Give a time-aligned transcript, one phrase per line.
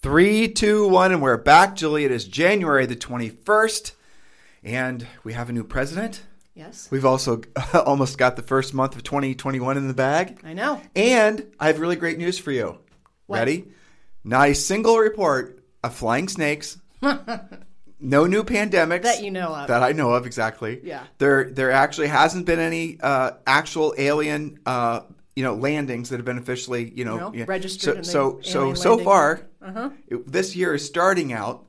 [0.00, 1.74] Three, two, one, and we're back.
[1.74, 3.92] Julie, it is January the 21st,
[4.62, 6.22] and we have a new president.
[6.54, 6.88] Yes.
[6.88, 7.42] We've also
[7.74, 10.38] almost got the first month of 2021 in the bag.
[10.44, 10.80] I know.
[10.94, 12.78] And I have really great news for you.
[13.26, 13.38] What?
[13.38, 13.72] Ready?
[14.22, 16.78] Not a single report of flying snakes.
[18.00, 19.66] no new pandemics That you know of.
[19.66, 20.80] That I know of exactly.
[20.84, 21.02] Yeah.
[21.18, 25.00] There, there actually hasn't been any uh, actual alien, uh,
[25.34, 28.98] you know, landings that have been officially, you know, No, registered So, so, so, so
[28.98, 29.90] far, Uh-huh.
[30.06, 31.64] it- this year is starting out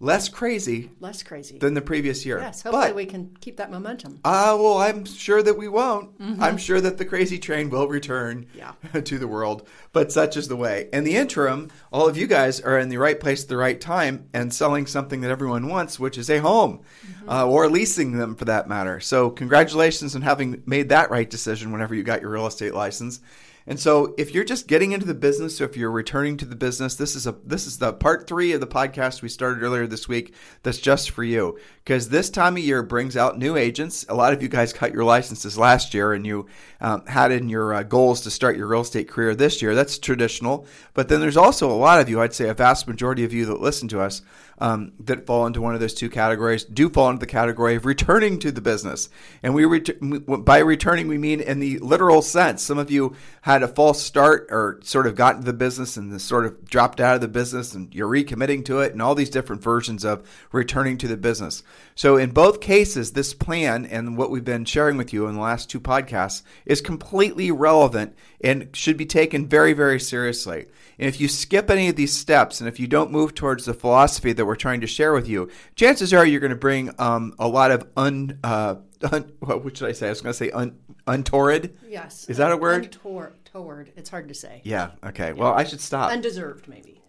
[0.00, 1.56] less crazy Less crazy.
[1.58, 2.38] than the previous year.
[2.38, 2.60] yes.
[2.62, 4.18] Hopefully but we can keep that momentum.
[4.24, 6.10] uh, well, I'm sure that we won't.
[6.40, 8.72] I'm sure that the crazy train will return Yeah.
[9.00, 10.88] to the world, but such is the way.
[10.92, 13.80] In the interim, all of you guys are in the right place at the right
[13.80, 16.80] time and selling something that everyone wants, which is a home
[17.26, 19.00] uh, or leasing them for that matter.
[19.00, 23.20] So, congratulations on having made that right decision whenever you got your real estate license.
[23.66, 26.54] And so, if you're just getting into the business, or if you're returning to the
[26.54, 29.86] business, this is a this is the part three of the podcast we started earlier
[29.86, 30.34] this week.
[30.62, 34.04] That's just for you because this time of year brings out new agents.
[34.10, 36.46] A lot of you guys cut your licenses last year, and you
[36.82, 39.74] um, had in your uh, goals to start your real estate career this year.
[39.74, 40.66] That's traditional.
[40.92, 43.46] But then there's also a lot of you, I'd say a vast majority of you
[43.46, 44.20] that listen to us,
[44.58, 46.64] um, that fall into one of those two categories.
[46.64, 49.08] Do fall into the category of returning to the business,
[49.42, 49.98] and we ret-
[50.44, 52.62] by returning we mean in the literal sense.
[52.62, 56.20] Some of you had a false start or sort of got into the business and
[56.20, 59.30] sort of dropped out of the business, and you're recommitting to it, and all these
[59.30, 61.62] different versions of returning to the business.
[61.94, 65.40] So in both cases, this plan and what we've been sharing with you in the
[65.40, 70.66] last two podcasts is completely relevant and should be taken very, very seriously.
[70.98, 73.74] And if you skip any of these steps and if you don't move towards the
[73.74, 77.34] philosophy that we're trying to share with you, chances are you're going to bring um,
[77.38, 78.76] a lot of un, uh,
[79.12, 80.06] un what should I say?
[80.06, 81.76] I was going to say un, untoward.
[81.88, 82.28] yes.
[82.28, 82.84] Is that a word?
[82.84, 83.32] Untoward.
[83.44, 83.92] Toward.
[83.96, 84.62] It's hard to say.
[84.64, 84.90] Yeah.
[85.04, 85.32] Okay.
[85.32, 86.10] Well, I should stop.
[86.10, 87.00] Undeserved, maybe.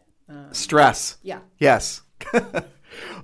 [0.52, 1.18] Stress.
[1.24, 1.40] Yeah.
[1.60, 2.02] Yes.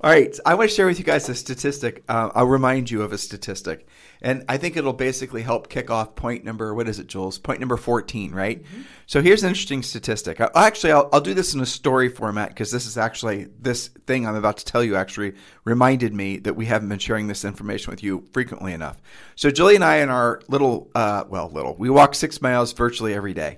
[0.01, 0.37] All right.
[0.45, 2.03] I want to share with you guys a statistic.
[2.07, 3.87] Uh, I'll remind you of a statistic.
[4.21, 7.39] And I think it'll basically help kick off point number, what is it, Jules?
[7.39, 8.63] Point number 14, right?
[9.07, 10.39] So here's an interesting statistic.
[10.39, 13.87] I, actually, I'll, I'll do this in a story format because this is actually, this
[14.05, 15.33] thing I'm about to tell you actually
[15.63, 19.01] reminded me that we haven't been sharing this information with you frequently enough.
[19.35, 23.15] So Julie and I, in our little, uh, well, little, we walk six miles virtually
[23.15, 23.57] every day.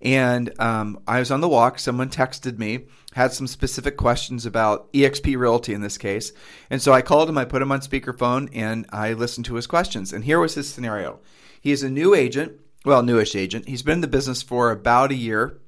[0.00, 1.78] And um, I was on the walk.
[1.78, 6.32] Someone texted me, had some specific questions about EXP Realty in this case.
[6.68, 9.68] And so I called him, I put him on speakerphone, and I listened to his
[9.68, 10.12] questions.
[10.12, 11.20] And here was his scenario
[11.60, 13.68] He is a new agent, well, newish agent.
[13.68, 15.60] He's been in the business for about a year.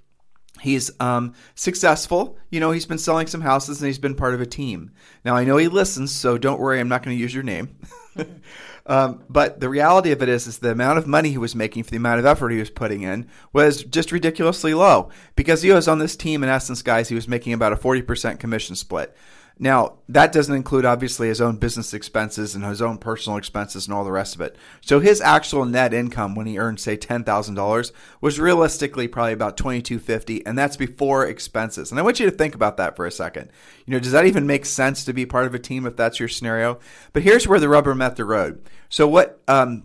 [0.61, 2.37] He's um, successful.
[2.51, 4.91] You know, he's been selling some houses and he's been part of a team.
[5.25, 7.79] Now, I know he listens, so don't worry, I'm not going to use your name.
[8.87, 11.83] um, but the reality of it is, is the amount of money he was making
[11.83, 15.11] for the amount of effort he was putting in was just ridiculously low.
[15.35, 18.39] Because he was on this team, in essence, guys, he was making about a 40%
[18.39, 19.15] commission split.
[19.59, 23.95] Now, that doesn't include obviously his own business expenses and his own personal expenses and
[23.95, 24.55] all the rest of it.
[24.83, 30.45] So his actual net income when he earned say $10,000 was realistically probably about 2250
[30.45, 31.91] and that's before expenses.
[31.91, 33.51] And I want you to think about that for a second.
[33.87, 36.21] You know, does that even make sense to be part of a team if that's
[36.21, 36.79] your scenario?
[37.15, 38.63] But here's where the rubber met the road.
[38.91, 39.85] So what um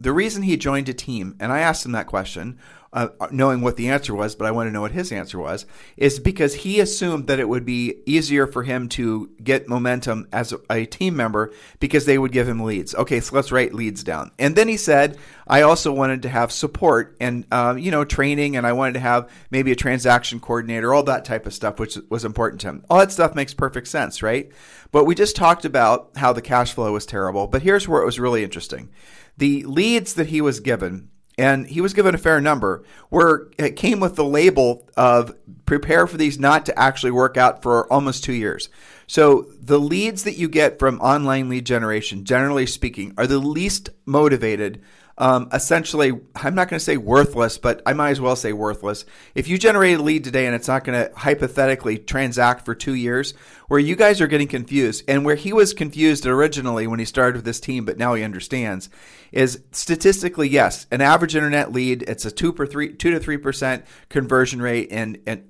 [0.00, 2.58] the reason he joined a team, and I asked him that question,
[2.94, 5.66] uh, knowing what the answer was, but I want to know what his answer was,
[5.96, 10.54] is because he assumed that it would be easier for him to get momentum as
[10.70, 12.94] a team member because they would give him leads.
[12.94, 14.30] Okay, so let's write leads down.
[14.38, 15.18] And then he said,
[15.48, 19.00] I also wanted to have support and um, you know training, and I wanted to
[19.00, 22.84] have maybe a transaction coordinator, all that type of stuff, which was important to him.
[22.88, 24.52] All that stuff makes perfect sense, right?
[24.92, 27.48] But we just talked about how the cash flow was terrible.
[27.48, 28.90] But here's where it was really interesting
[29.36, 33.76] the leads that he was given and he was given a fair number were it
[33.76, 35.34] came with the label of
[35.66, 38.68] prepare for these not to actually work out for almost two years.
[39.06, 43.90] So the leads that you get from online lead generation generally speaking are the least
[44.06, 44.80] motivated
[45.16, 49.04] um, essentially, I'm not going to say worthless, but I might as well say worthless.
[49.34, 52.94] If you generate a lead today and it's not going to hypothetically transact for two
[52.94, 53.32] years,
[53.68, 57.36] where you guys are getting confused, and where he was confused originally when he started
[57.36, 58.90] with this team, but now he understands,
[59.30, 63.38] is statistically, yes, an average internet lead, it's a two per three, two to three
[63.38, 65.48] percent conversion rate, and and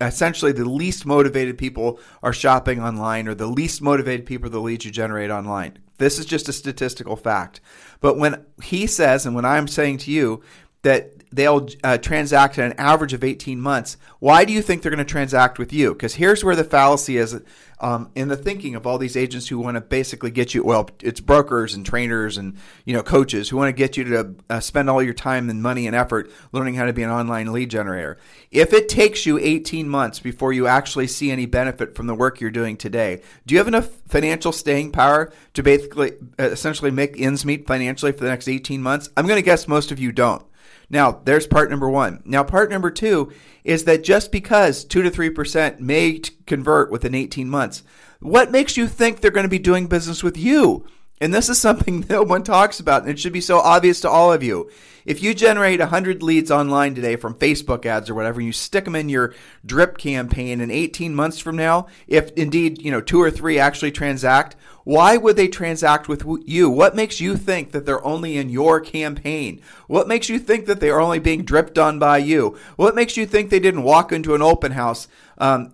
[0.00, 4.60] essentially the least motivated people are shopping online, or the least motivated people are the
[4.60, 5.78] leads you generate online.
[5.98, 7.60] This is just a statistical fact.
[8.00, 10.42] But when he says, and when I'm saying to you
[10.82, 14.90] that they'll uh, transact at an average of 18 months, why do you think they're
[14.90, 15.92] going to transact with you?
[15.92, 17.40] Because here's where the fallacy is
[17.82, 20.62] um, in the thinking of all these agents who want to basically get you.
[20.62, 24.34] Well, it's brokers and trainers and you know coaches who want to get you to
[24.48, 27.52] uh, spend all your time and money and effort learning how to be an online
[27.52, 28.18] lead generator.
[28.52, 32.40] If it takes you 18 months before you actually see any benefit from the work
[32.40, 37.20] you're doing today, do you have enough financial staying power to basically uh, essentially make
[37.20, 39.10] ends meet financially for the next 18 months?
[39.16, 40.44] I'm going to guess most of you don't.
[40.92, 42.22] Now, there's part number one.
[42.26, 43.32] Now, part number two
[43.64, 47.82] is that just because 2 to 3% may convert within 18 months,
[48.20, 50.86] what makes you think they're going to be doing business with you?
[51.22, 54.10] And this is something no one talks about, and it should be so obvious to
[54.10, 54.68] all of you.
[55.04, 58.84] If you generate 100 leads online today from Facebook ads or whatever, and you stick
[58.84, 59.32] them in your
[59.64, 63.92] drip campaign, and 18 months from now, if indeed you know two or three actually
[63.92, 66.68] transact, why would they transact with you?
[66.68, 69.62] What makes you think that they're only in your campaign?
[69.86, 72.58] What makes you think that they are only being dripped on by you?
[72.74, 75.06] What makes you think they didn't walk into an open house?
[75.38, 75.70] Um,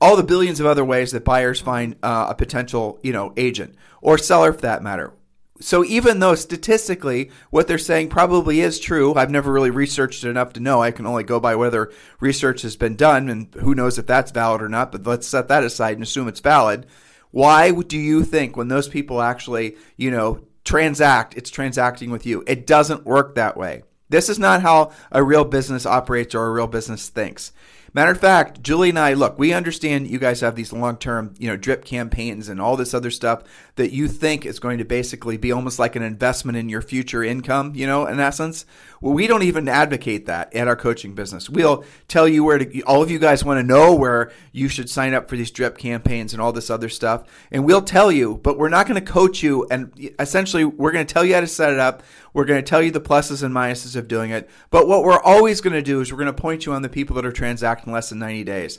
[0.00, 3.74] all the billions of other ways that buyers find uh, a potential, you know, agent
[4.00, 5.12] or seller for that matter.
[5.60, 10.30] So even though statistically what they're saying probably is true, I've never really researched it
[10.30, 10.80] enough to know.
[10.80, 11.90] I can only go by whether
[12.20, 14.92] research has been done, and who knows if that's valid or not.
[14.92, 16.86] But let's set that aside and assume it's valid.
[17.30, 22.44] Why do you think when those people actually, you know, transact, it's transacting with you?
[22.46, 23.82] It doesn't work that way.
[24.08, 27.52] This is not how a real business operates or a real business thinks.
[27.94, 31.34] Matter of fact, Julie and I, look, we understand you guys have these long term,
[31.38, 33.42] you know, drip campaigns and all this other stuff
[33.76, 37.22] that you think is going to basically be almost like an investment in your future
[37.22, 38.66] income, you know, in essence.
[39.00, 41.48] Well, we don't even advocate that at our coaching business.
[41.48, 44.90] We'll tell you where to, all of you guys want to know where you should
[44.90, 47.24] sign up for these drip campaigns and all this other stuff.
[47.50, 49.66] And we'll tell you, but we're not going to coach you.
[49.70, 52.02] And essentially, we're going to tell you how to set it up.
[52.38, 54.48] We're going to tell you the pluses and minuses of doing it.
[54.70, 56.88] But what we're always going to do is we're going to point you on the
[56.88, 58.78] people that are transacting less than 90 days.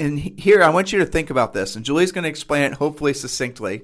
[0.00, 1.76] And here, I want you to think about this.
[1.76, 3.82] And Julie's going to explain it hopefully succinctly.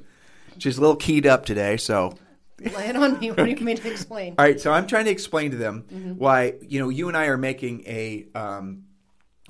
[0.58, 2.14] She's a little keyed up today, so
[2.58, 3.30] Lay it on me.
[3.30, 4.34] What do you mean to explain?
[4.40, 6.12] All right, so I'm trying to explain to them mm-hmm.
[6.14, 8.86] why you know you and I are making a um,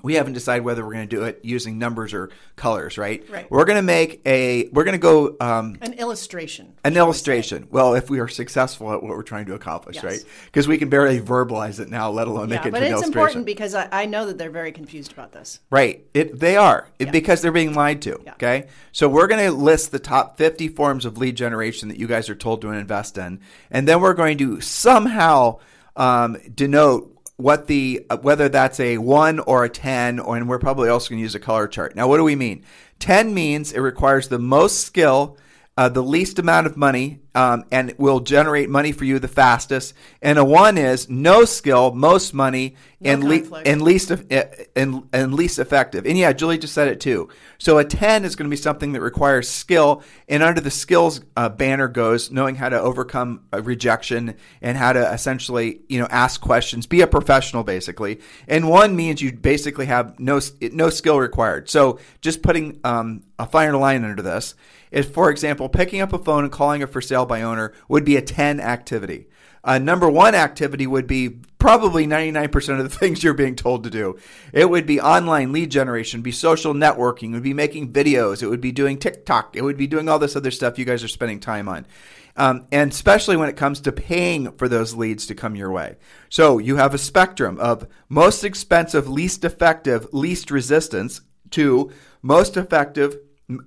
[0.02, 3.28] we haven't decided whether we're going to do it using numbers or colors, right?
[3.30, 3.50] Right.
[3.50, 4.68] We're going to make a.
[4.68, 6.74] We're going to go um, an illustration.
[6.84, 7.68] An illustration.
[7.70, 10.04] Well, if we are successful at what we're trying to accomplish, yes.
[10.04, 10.24] right?
[10.46, 12.72] Because we can barely verbalize it now, let alone yeah, make it.
[12.72, 15.60] But it's important because I, I, know that they're very confused about this.
[15.70, 16.04] Right.
[16.12, 16.38] It.
[16.38, 17.10] They are yeah.
[17.10, 18.20] because they're being lied to.
[18.24, 18.32] Yeah.
[18.32, 18.68] Okay.
[18.90, 22.28] So we're going to list the top 50 forms of lead generation that you guys
[22.28, 23.40] are told to invest in,
[23.70, 25.60] and then we're going to somehow
[25.96, 30.58] um, denote what the uh, whether that's a 1 or a 10 or and we're
[30.58, 31.96] probably also going to use a color chart.
[31.96, 32.64] Now what do we mean?
[32.98, 35.36] 10 means it requires the most skill,
[35.76, 39.94] uh, the least amount of money, um, and will generate money for you the fastest.
[40.20, 45.34] And a one is no skill, most money, no and, le- and least and, and
[45.34, 46.06] least effective.
[46.06, 47.28] And yeah, Julie just said it too.
[47.58, 51.20] So a ten is going to be something that requires skill, and under the skills
[51.36, 56.40] uh, banner goes knowing how to overcome rejection and how to essentially you know ask
[56.40, 58.20] questions, be a professional basically.
[58.46, 60.40] And one means you basically have no
[60.72, 61.70] no skill required.
[61.70, 64.54] So just putting um, a finer line under this
[64.92, 68.04] is, for example, picking up a phone and calling a for sale by owner would
[68.04, 69.28] be a 10 activity.
[69.64, 73.90] Uh, number one activity would be probably 99% of the things you're being told to
[73.90, 74.18] do.
[74.52, 78.48] It would be online lead generation, be social networking, it would be making videos, it
[78.48, 81.08] would be doing TikTok, it would be doing all this other stuff you guys are
[81.08, 81.86] spending time on.
[82.34, 85.96] Um, and especially when it comes to paying for those leads to come your way.
[86.30, 93.18] So you have a spectrum of most expensive, least effective, least resistance to most effective,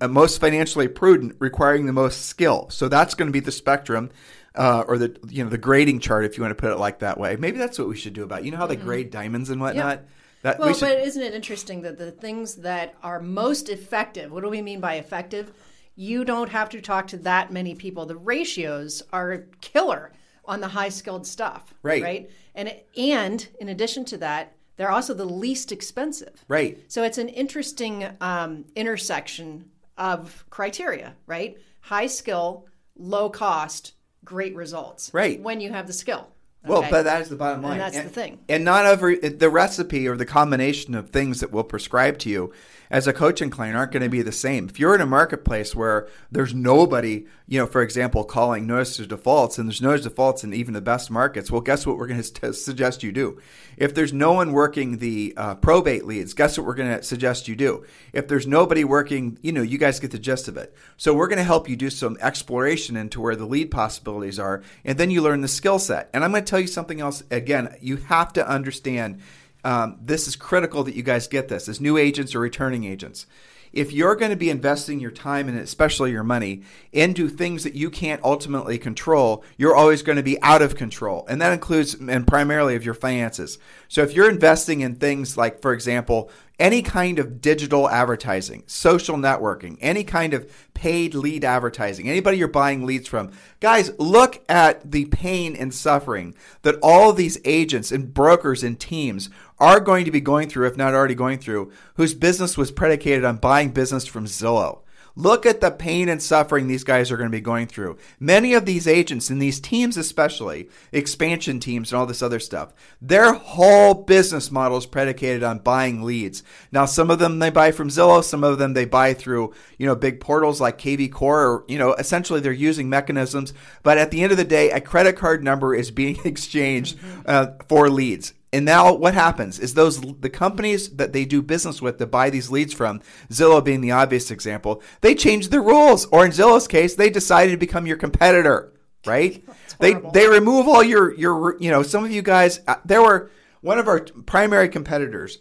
[0.08, 2.68] most financially prudent, requiring the most skill.
[2.70, 4.10] So that's going to be the spectrum.
[4.54, 7.00] Uh, or the you know the grading chart if you want to put it like
[7.00, 7.36] that way.
[7.36, 8.40] Maybe that's what we should do about.
[8.40, 8.46] It.
[8.46, 8.86] You know how they mm-hmm.
[8.86, 10.04] grade diamonds and whatnot.
[10.40, 10.80] That, well, we should...
[10.80, 14.32] but isn't it interesting that the things that are most effective?
[14.32, 15.52] What do we mean by effective?
[15.94, 18.06] You don't have to talk to that many people.
[18.06, 20.12] The ratios are killer
[20.44, 21.74] on the high skilled stuff.
[21.82, 22.02] Right.
[22.02, 22.30] Right.
[22.54, 26.44] And and in addition to that, they're also the least expensive.
[26.48, 26.78] Right.
[26.88, 31.58] So it's an interesting um, intersection of criteria, right?
[31.80, 35.10] High skill, low cost, great results.
[35.12, 35.40] Right.
[35.40, 36.28] When you have the skill.
[36.64, 37.78] Well, but that is the bottom line.
[37.78, 38.40] that's the thing.
[38.48, 42.52] And not every the recipe or the combination of things that we'll prescribe to you
[42.90, 44.68] as a coach and client aren't going to be the same.
[44.68, 49.06] If you're in a marketplace where there's nobody, you know, for example, calling notice to
[49.06, 52.22] defaults, and there's notice defaults in even the best markets, well, guess what we're going
[52.22, 53.40] to suggest you do?
[53.76, 57.48] If there's no one working the uh, probate leads, guess what we're going to suggest
[57.48, 57.84] you do?
[58.12, 60.74] If there's nobody working, you know, you guys get the gist of it.
[60.96, 64.62] So we're going to help you do some exploration into where the lead possibilities are,
[64.84, 66.10] and then you learn the skill set.
[66.12, 67.22] And I'm going to tell you something else.
[67.30, 69.20] Again, you have to understand
[69.66, 73.26] um, this is critical that you guys get this as new agents or returning agents.
[73.72, 77.74] If you're going to be investing your time and especially your money into things that
[77.74, 81.26] you can't ultimately control, you're always going to be out of control.
[81.28, 83.58] And that includes, and primarily, of your finances.
[83.88, 89.16] So if you're investing in things like, for example, any kind of digital advertising, social
[89.16, 93.30] networking, any kind of paid lead advertising, anybody you're buying leads from,
[93.60, 99.28] guys, look at the pain and suffering that all these agents and brokers and teams
[99.58, 103.24] are going to be going through, if not already going through, whose business was predicated
[103.24, 104.80] on buying business from Zillow.
[105.18, 107.96] Look at the pain and suffering these guys are going to be going through.
[108.20, 112.74] Many of these agents and these teams, especially expansion teams and all this other stuff,
[113.00, 116.42] their whole business model is predicated on buying leads.
[116.70, 119.86] Now, some of them they buy from Zillow, some of them they buy through, you
[119.86, 123.54] know, big portals like kvCORE, or, you know, essentially they're using mechanisms.
[123.82, 127.52] But at the end of the day, a credit card number is being exchanged uh,
[127.68, 128.34] for leads.
[128.56, 132.30] And now what happens is those the companies that they do business with to buy
[132.30, 136.06] these leads from, Zillow being the obvious example, they change the rules.
[136.06, 138.72] Or in Zillow's case, they decided to become your competitor,
[139.04, 139.46] right?
[139.78, 143.30] they they remove all your your you know, some of you guys uh, there were
[143.60, 145.36] one of our primary competitors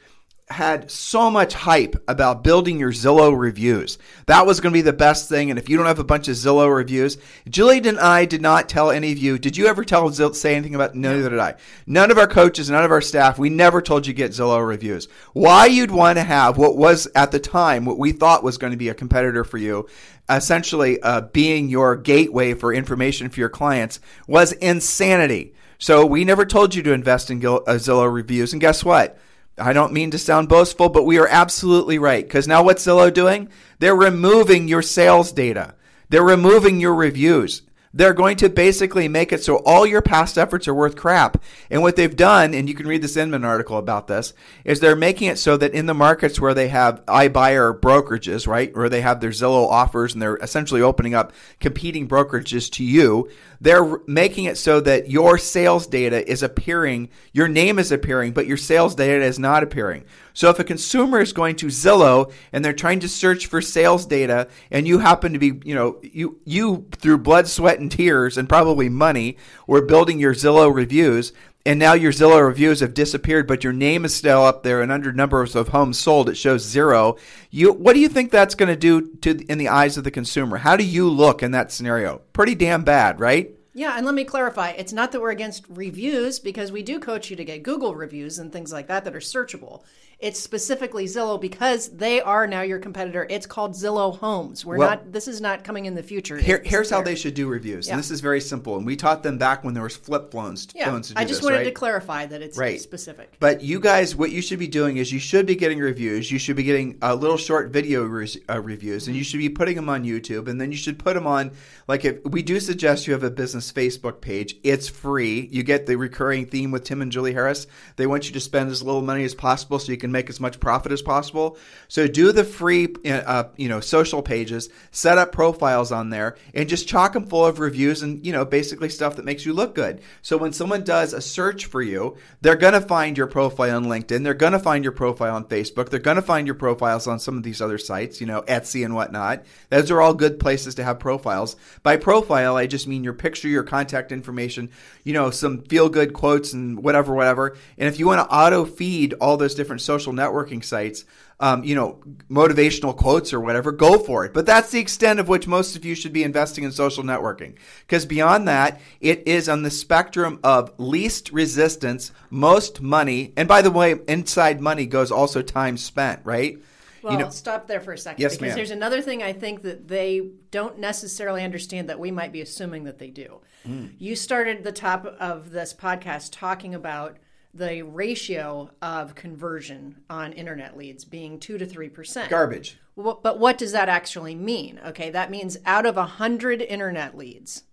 [0.50, 3.98] had so much hype about building your Zillow reviews.
[4.28, 5.50] That was going to be the best thing.
[5.50, 7.18] And if you don't have a bunch of Zillow reviews,
[7.50, 9.40] Jillian and I did not tell any of you.
[9.40, 10.94] Did you ever tell Zill, say anything about?
[10.94, 11.56] No, Neither did I.
[11.88, 15.08] None of our coaches, none of our staff, we never told you get Zillow reviews.
[15.34, 18.72] Why you'd want to have what was at the time what we thought was going
[18.72, 19.88] to be a competitor for you,
[20.30, 25.56] essentially uh, being your gateway for information for your clients, was insanity.
[25.80, 28.54] So we never told you to invest in uh, Zillow reviews.
[28.54, 29.18] And guess what?
[29.58, 32.26] I don't mean to sound boastful, but we are absolutely right.
[32.26, 33.50] Because now what's Zillow doing?
[33.80, 35.76] They're removing your sales data.
[36.10, 37.62] They're removing your reviews.
[37.94, 41.42] They're going to basically make it so all your past efforts are worth crap.
[41.70, 44.34] And what they've done, and you can read this Inman article about this,
[44.66, 48.76] is they're making it so that in the markets where they have iBuyer brokerages, right,
[48.76, 51.32] where they have their Zillow offers and they're essentially opening up
[51.62, 53.30] competing brokerages to you,
[53.66, 58.46] they're making it so that your sales data is appearing, your name is appearing, but
[58.46, 60.06] your sales data is not appearing.
[60.36, 64.06] So if a consumer is going to Zillow and they're trying to search for sales
[64.06, 68.38] data and you happen to be, you know, you you through blood, sweat and tears
[68.38, 71.34] and probably money were building your Zillow reviews
[71.66, 74.92] and now your Zillow reviews have disappeared, but your name is still up there, and
[74.92, 77.16] under numbers of homes sold, it shows zero.
[77.50, 80.12] You, what do you think that's going to do to in the eyes of the
[80.12, 80.58] consumer?
[80.58, 82.22] How do you look in that scenario?
[82.34, 83.55] Pretty damn bad, right?
[83.78, 84.70] Yeah, and let me clarify.
[84.70, 88.40] It's not that we're against reviews because we do coach you to get Google reviews
[88.40, 89.84] and things like that that are searchable.
[90.20, 93.28] It's specifically Zillow because they are now your competitor.
[93.30, 94.66] It's called Zillow Homes.
[94.66, 95.12] We're Well- not.
[95.12, 96.38] This is not coming in the future.
[96.38, 97.94] Here, here's how they should do reviews, Yeah.
[97.94, 98.78] and this is very simple.
[98.78, 101.26] And we taught them back when there was flip phones, Yeah, phones to do I
[101.26, 101.64] just this, wanted right?
[101.66, 102.80] to clarify that it's Right.
[102.80, 103.34] specific.
[103.40, 106.32] But you guys, what you should be doing is you should be getting reviews.
[106.32, 109.76] You should be getting uh, little short video uh, reviews, and you should be putting
[109.76, 110.48] them on YouTube.
[110.48, 111.52] And then you should put them on,
[111.88, 115.50] like, if we do suggest you have a business Facebook page, it's free.
[115.52, 117.68] You get the recurring theme with Tim and Julie Harris.
[117.98, 120.40] They want you to spend as little money as possible so you can make as
[120.40, 121.58] much profit as possible.
[121.88, 126.70] So do the free, uh, you know, social pages, set up profiles on there, and
[126.70, 129.76] just chock them full of reviews and you know, basically stuff that makes you look
[129.76, 130.02] good.
[130.22, 134.24] So when someone does a search for you, they're gonna find your profile on LinkedIn.
[134.24, 135.90] They're gonna find your profile on Facebook.
[135.90, 138.96] They're gonna find your profiles on some of these other sites, you know, Etsy and
[138.96, 139.44] whatnot.
[139.70, 141.56] Those are all good places to have profiles.
[141.84, 144.70] By profile, I just mean your picture, your contact information,
[145.04, 147.56] you know, some feel good quotes and whatever, whatever.
[147.78, 151.06] And if you want to auto feed all those different social networking sites,
[151.40, 154.34] um, you know, motivational quotes or whatever, go for it.
[154.34, 157.56] But that's the extent of which most of you should be investing in social networking.
[157.82, 163.34] Because beyond that, it is on the spectrum of least resistance, most money.
[163.36, 166.60] And by the way, inside money goes also time spent, right?
[167.06, 168.56] Well, you know, stop there for a second Yes, because ma'am.
[168.56, 172.86] there's another thing I think that they don't necessarily understand that we might be assuming
[172.86, 173.42] that they do.
[173.64, 173.88] Hmm.
[174.00, 177.18] You started the top of this podcast talking about
[177.56, 182.30] the ratio of conversion on internet leads being 2 to 3%.
[182.30, 182.78] garbage.
[182.98, 184.80] But what does that actually mean?
[184.86, 187.64] Okay, that means out of a 100 internet leads,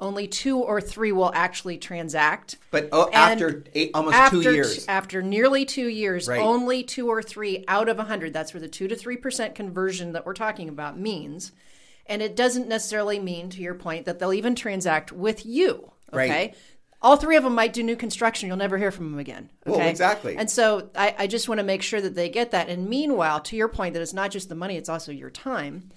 [0.00, 2.56] only two or three will actually transact.
[2.70, 4.86] But oh, after eight, almost after two years.
[4.88, 6.40] after nearly two years, Right.
[6.40, 8.32] only two or three out of a hundred.
[8.32, 11.52] That's where the two to three percent conversion that we're talking about means.
[12.06, 15.92] And it doesn't necessarily mean, to your point, that they'll even transact with you.
[16.12, 16.30] Okay.
[16.30, 16.54] Right.
[17.02, 18.48] All three of them might do new construction.
[18.48, 19.50] You'll never hear from them again.
[19.64, 20.36] Well, exactly.
[20.36, 22.68] And so I, I just want to make sure that they get that.
[22.68, 25.90] And meanwhile, to your point, that it's not just the money, it's also your time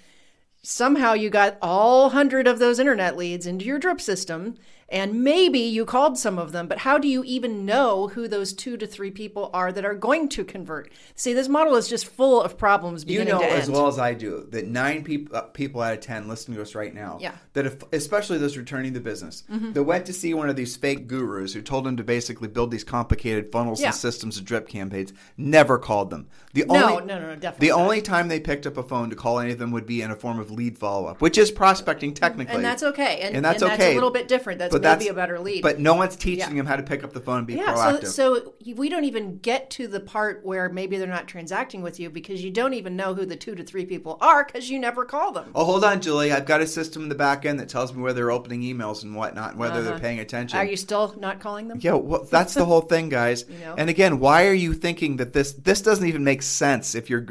[0.64, 4.56] somehow you got all 100 of those internet leads into your drip system
[4.94, 8.54] and maybe you called some of them but how do you even know who those
[8.54, 12.06] two to three people are that are going to convert see this model is just
[12.06, 15.42] full of problems you know as end well as I do that nine people uh,
[15.42, 17.18] people out of ten listening to us right now.
[17.20, 17.36] Yeah.
[17.54, 21.08] That if, especially those returning the business, that went to see one of these fake
[21.08, 23.88] gurus who told them to basically build these complicated funnels Yeah.
[23.88, 26.28] and systems and drip campaigns, never called them.
[26.54, 27.82] The No, only no, no, no, definitely The not.
[27.82, 30.12] only time they picked up a phone to call any of them would be in
[30.12, 33.46] a form of lead follow up, which is prospecting technically, and that's okay and, And
[33.46, 33.92] that's and okay.
[33.92, 36.40] a little bit different that's But maybe be a better lead But no one's teaching
[36.40, 36.50] Yeah.
[36.50, 38.08] them how to pick up the phone and be yeah, proactive.
[38.08, 42.00] so, so we don't even get to the part where maybe they're not transacting with
[42.00, 44.80] you because you don't even know who the two to three people are because you
[44.80, 45.52] never call them.
[45.56, 46.32] Oh, hold on, Julie.
[46.32, 49.04] I've got a system in the back end that tells me whether they're opening emails
[49.04, 50.58] and whatnot, and whether they're paying attention.
[50.58, 50.66] Uh-huh.
[50.66, 51.80] Are you still not calling them?
[51.82, 53.48] Yeah, well, that's the whole thing, guys.
[53.64, 53.76] know?
[53.78, 56.96] And again, why are you thinking that this this doesn't even make sense?
[56.96, 57.26] If you're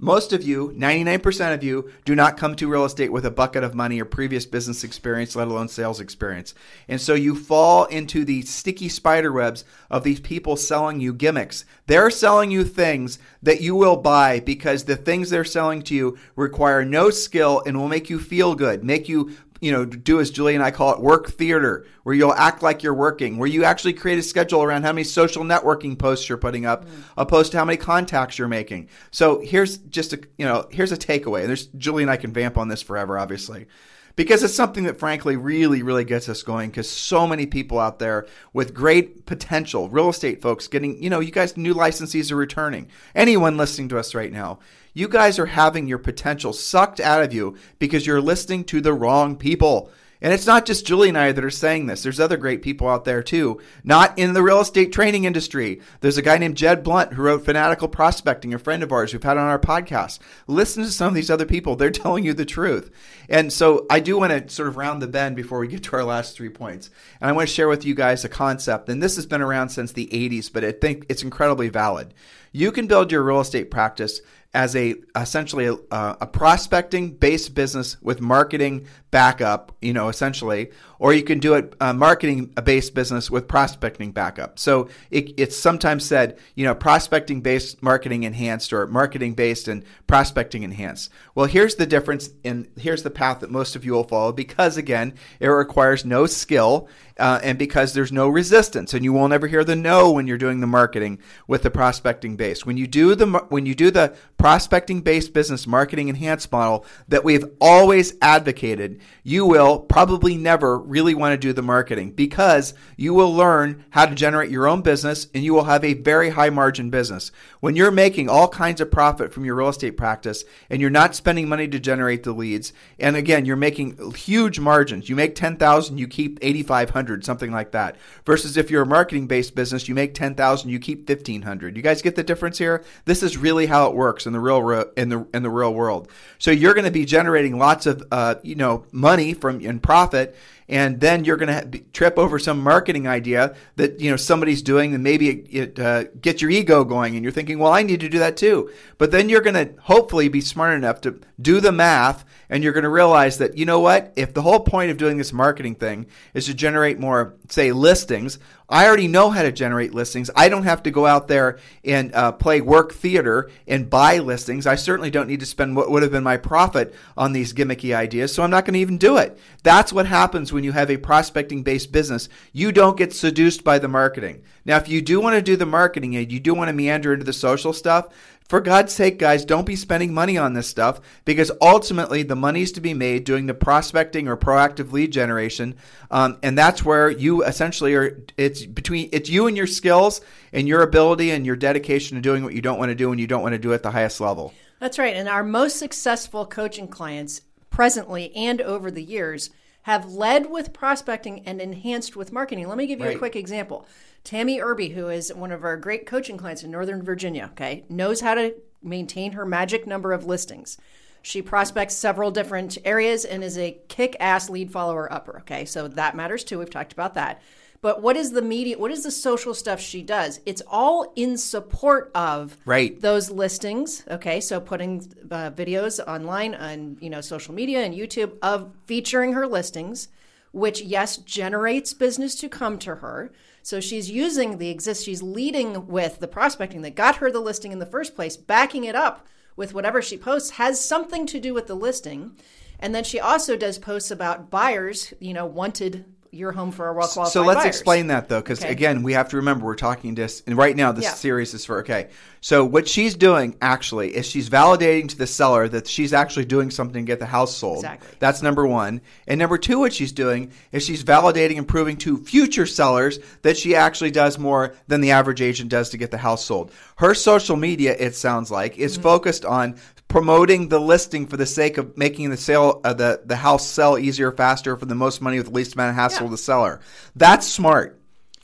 [0.00, 3.64] most of you, 99% of you, do not come to real estate with a bucket
[3.64, 6.54] of money or previous business experience, let alone sales experience.
[6.86, 11.64] And so you fall into the sticky spider webs of these people selling you gimmicks.
[11.86, 16.16] They're selling you things that you will buy because the things they're selling to you
[16.36, 20.30] require no skill and will make you feel good, make you you know, do as
[20.30, 23.64] Julie and I call it work theater, where you'll act like you're working, where you
[23.64, 26.90] actually create a schedule around how many social networking posts you're putting up, mm.
[27.16, 28.88] opposed to how many contacts you're making.
[29.10, 31.40] So here's just a, you know, here's a takeaway.
[31.40, 33.66] And there's Julie and I can vamp on this forever, obviously.
[34.14, 38.00] Because it's something that frankly really, really gets us going because so many people out
[38.00, 42.36] there with great potential, real estate folks getting, you know, you guys, new licensees are
[42.36, 42.88] returning.
[43.14, 44.58] Anyone listening to us right now,
[44.94, 48.92] you guys are having your potential sucked out of you because you're listening to the
[48.92, 49.90] wrong people.
[50.20, 52.02] And it's not just Julie and I that are saying this.
[52.02, 55.80] There's other great people out there too, not in the real estate training industry.
[56.00, 59.22] There's a guy named Jeb Blount who wrote Fanatical Prospecting, a friend of ours we've
[59.22, 60.18] had on our podcast.
[60.48, 61.76] Listen to some of these other people.
[61.76, 62.90] They're telling you the truth.
[63.28, 65.96] And so I do want to sort of round the bend before we get to
[65.96, 66.90] our last three points.
[67.20, 68.88] And I want to share with you guys a concept.
[68.88, 72.12] And this has been around since the 80s, but I think it's incredibly valid.
[72.50, 74.20] You can build your real estate practice
[74.54, 75.76] as a essentially a,
[76.20, 81.74] a prospecting based business with marketing backup, you know, essentially, or you can do it
[81.80, 84.58] a marketing based business with prospecting backup.
[84.58, 89.84] So it, it's sometimes said, you know, prospecting based marketing enhanced or marketing based and
[90.06, 91.10] prospecting enhanced.
[91.34, 94.76] Well, here's the difference, and here's the path that most of you will follow because
[94.76, 96.88] again, it requires no skill.
[97.18, 100.38] Uh, and because there's no resistance, and you won't ever hear the no when you're
[100.38, 102.64] doing the marketing with the prospecting base.
[102.64, 107.24] When you do the when you do the prospecting based business marketing enhanced model that
[107.24, 113.14] we've always advocated, you will probably never really want to do the marketing because you
[113.14, 116.50] will learn how to generate your own business and you will have a very high
[116.50, 117.30] margin business.
[117.60, 121.14] When you're making all kinds of profit from your real estate practice and you're not
[121.14, 125.08] spending money to generate the leads, and again, you're making huge margins.
[125.08, 127.96] You make 10,000, you keep 8,500, something like that.
[128.24, 131.76] Versus if you're a marketing based business, you make 10,000, you keep 1,500.
[131.76, 132.84] You guys get the difference here?
[133.04, 134.58] This is really how it works in the real
[134.96, 136.10] in the in the real world.
[136.38, 140.36] So you're going to be generating lots of uh, you know money from in profit
[140.68, 144.94] and then you're going to trip over some marketing idea that you know somebody's doing
[144.94, 148.00] and maybe it, it uh, gets your ego going and you're thinking well i need
[148.00, 148.70] to do that too.
[148.98, 152.72] But then you're going to hopefully be smart enough to do the math and you're
[152.72, 154.12] going to realize that you know what?
[154.16, 158.38] If the whole point of doing this marketing thing is to generate more say listings
[158.70, 160.30] I already know how to generate listings.
[160.36, 164.66] I don't have to go out there and uh, play work theater and buy listings.
[164.66, 167.94] I certainly don't need to spend what would have been my profit on these gimmicky
[167.94, 169.38] ideas, so I'm not going to even do it.
[169.62, 172.28] That's what happens when you have a prospecting based business.
[172.52, 174.42] You don't get seduced by the marketing.
[174.66, 177.14] Now, if you do want to do the marketing and you do want to meander
[177.14, 178.08] into the social stuff,
[178.48, 182.72] for God's sake, guys, don't be spending money on this stuff because ultimately the money's
[182.72, 185.76] to be made doing the prospecting or proactive lead generation,
[186.10, 188.24] um, and that's where you essentially are.
[188.38, 192.42] It's between it's you and your skills and your ability and your dedication to doing
[192.42, 194.20] what you don't want to do and you don't want to do at the highest
[194.20, 194.54] level.
[194.80, 195.14] That's right.
[195.14, 199.50] And our most successful coaching clients presently and over the years
[199.88, 202.68] have led with prospecting and enhanced with marketing.
[202.68, 203.16] Let me give you Right.
[203.16, 203.86] a quick example.
[204.22, 208.20] Tammy Irby, who is one of our great coaching clients in Northern Virginia, okay, knows
[208.20, 210.76] how to maintain her magic number of listings.
[211.22, 215.38] She prospects several different areas and is a kick ass lead follower upper.
[215.38, 216.58] Okay, so that matters too.
[216.58, 217.40] We've talked about that.
[217.80, 218.76] But what is the media?
[218.78, 220.40] What is the social stuff she does?
[220.44, 223.00] It's all in support of Right.
[223.00, 224.02] those listings.
[224.10, 229.32] Okay, so putting uh, videos online on you know social media and YouTube of featuring
[229.34, 230.08] her listings,
[230.52, 233.30] which yes generates business to come to her.
[233.62, 235.04] So she's using the exist.
[235.04, 238.84] She's leading with the prospecting that got her the listing in the first place, backing
[238.84, 242.32] it up with whatever she posts has something to do with the listing.
[242.80, 246.92] And then she also does posts about buyers, you know, wanted your home for a
[246.92, 247.32] well qualified.
[247.32, 247.66] So let's buyers.
[247.74, 248.70] explain that though, because Okay.
[248.70, 251.14] again, we have to remember we're talking this, and right now this Yeah.
[251.14, 252.08] series is for okay.
[252.40, 256.70] So what she's doing actually is she's validating to the seller that she's actually doing
[256.70, 257.78] something to get the house sold.
[257.78, 258.08] Exactly.
[258.20, 259.00] That's number one.
[259.26, 263.56] And number two, what she's doing is she's validating and proving to future sellers that
[263.56, 266.70] she actually does more than the average agent does to get the house sold.
[266.96, 269.02] Her social media, it sounds like, is Mm-hmm.
[269.02, 269.76] focused on
[270.08, 273.98] promoting the listing for the sake of making the sale uh, the the house sell
[273.98, 276.28] easier, faster, for the most money with the least amount of hassle Yeah.
[276.28, 276.80] to the seller.
[277.14, 277.94] That's smart.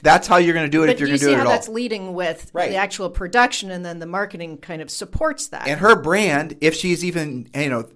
[0.02, 1.46] That's how you're going to do it But if you're going to do it at
[1.46, 1.52] all.
[1.52, 2.68] that's leading with Right.
[2.68, 5.66] the actual production, and then the marketing kind of supports that.
[5.66, 7.88] And her brand, if she's even you know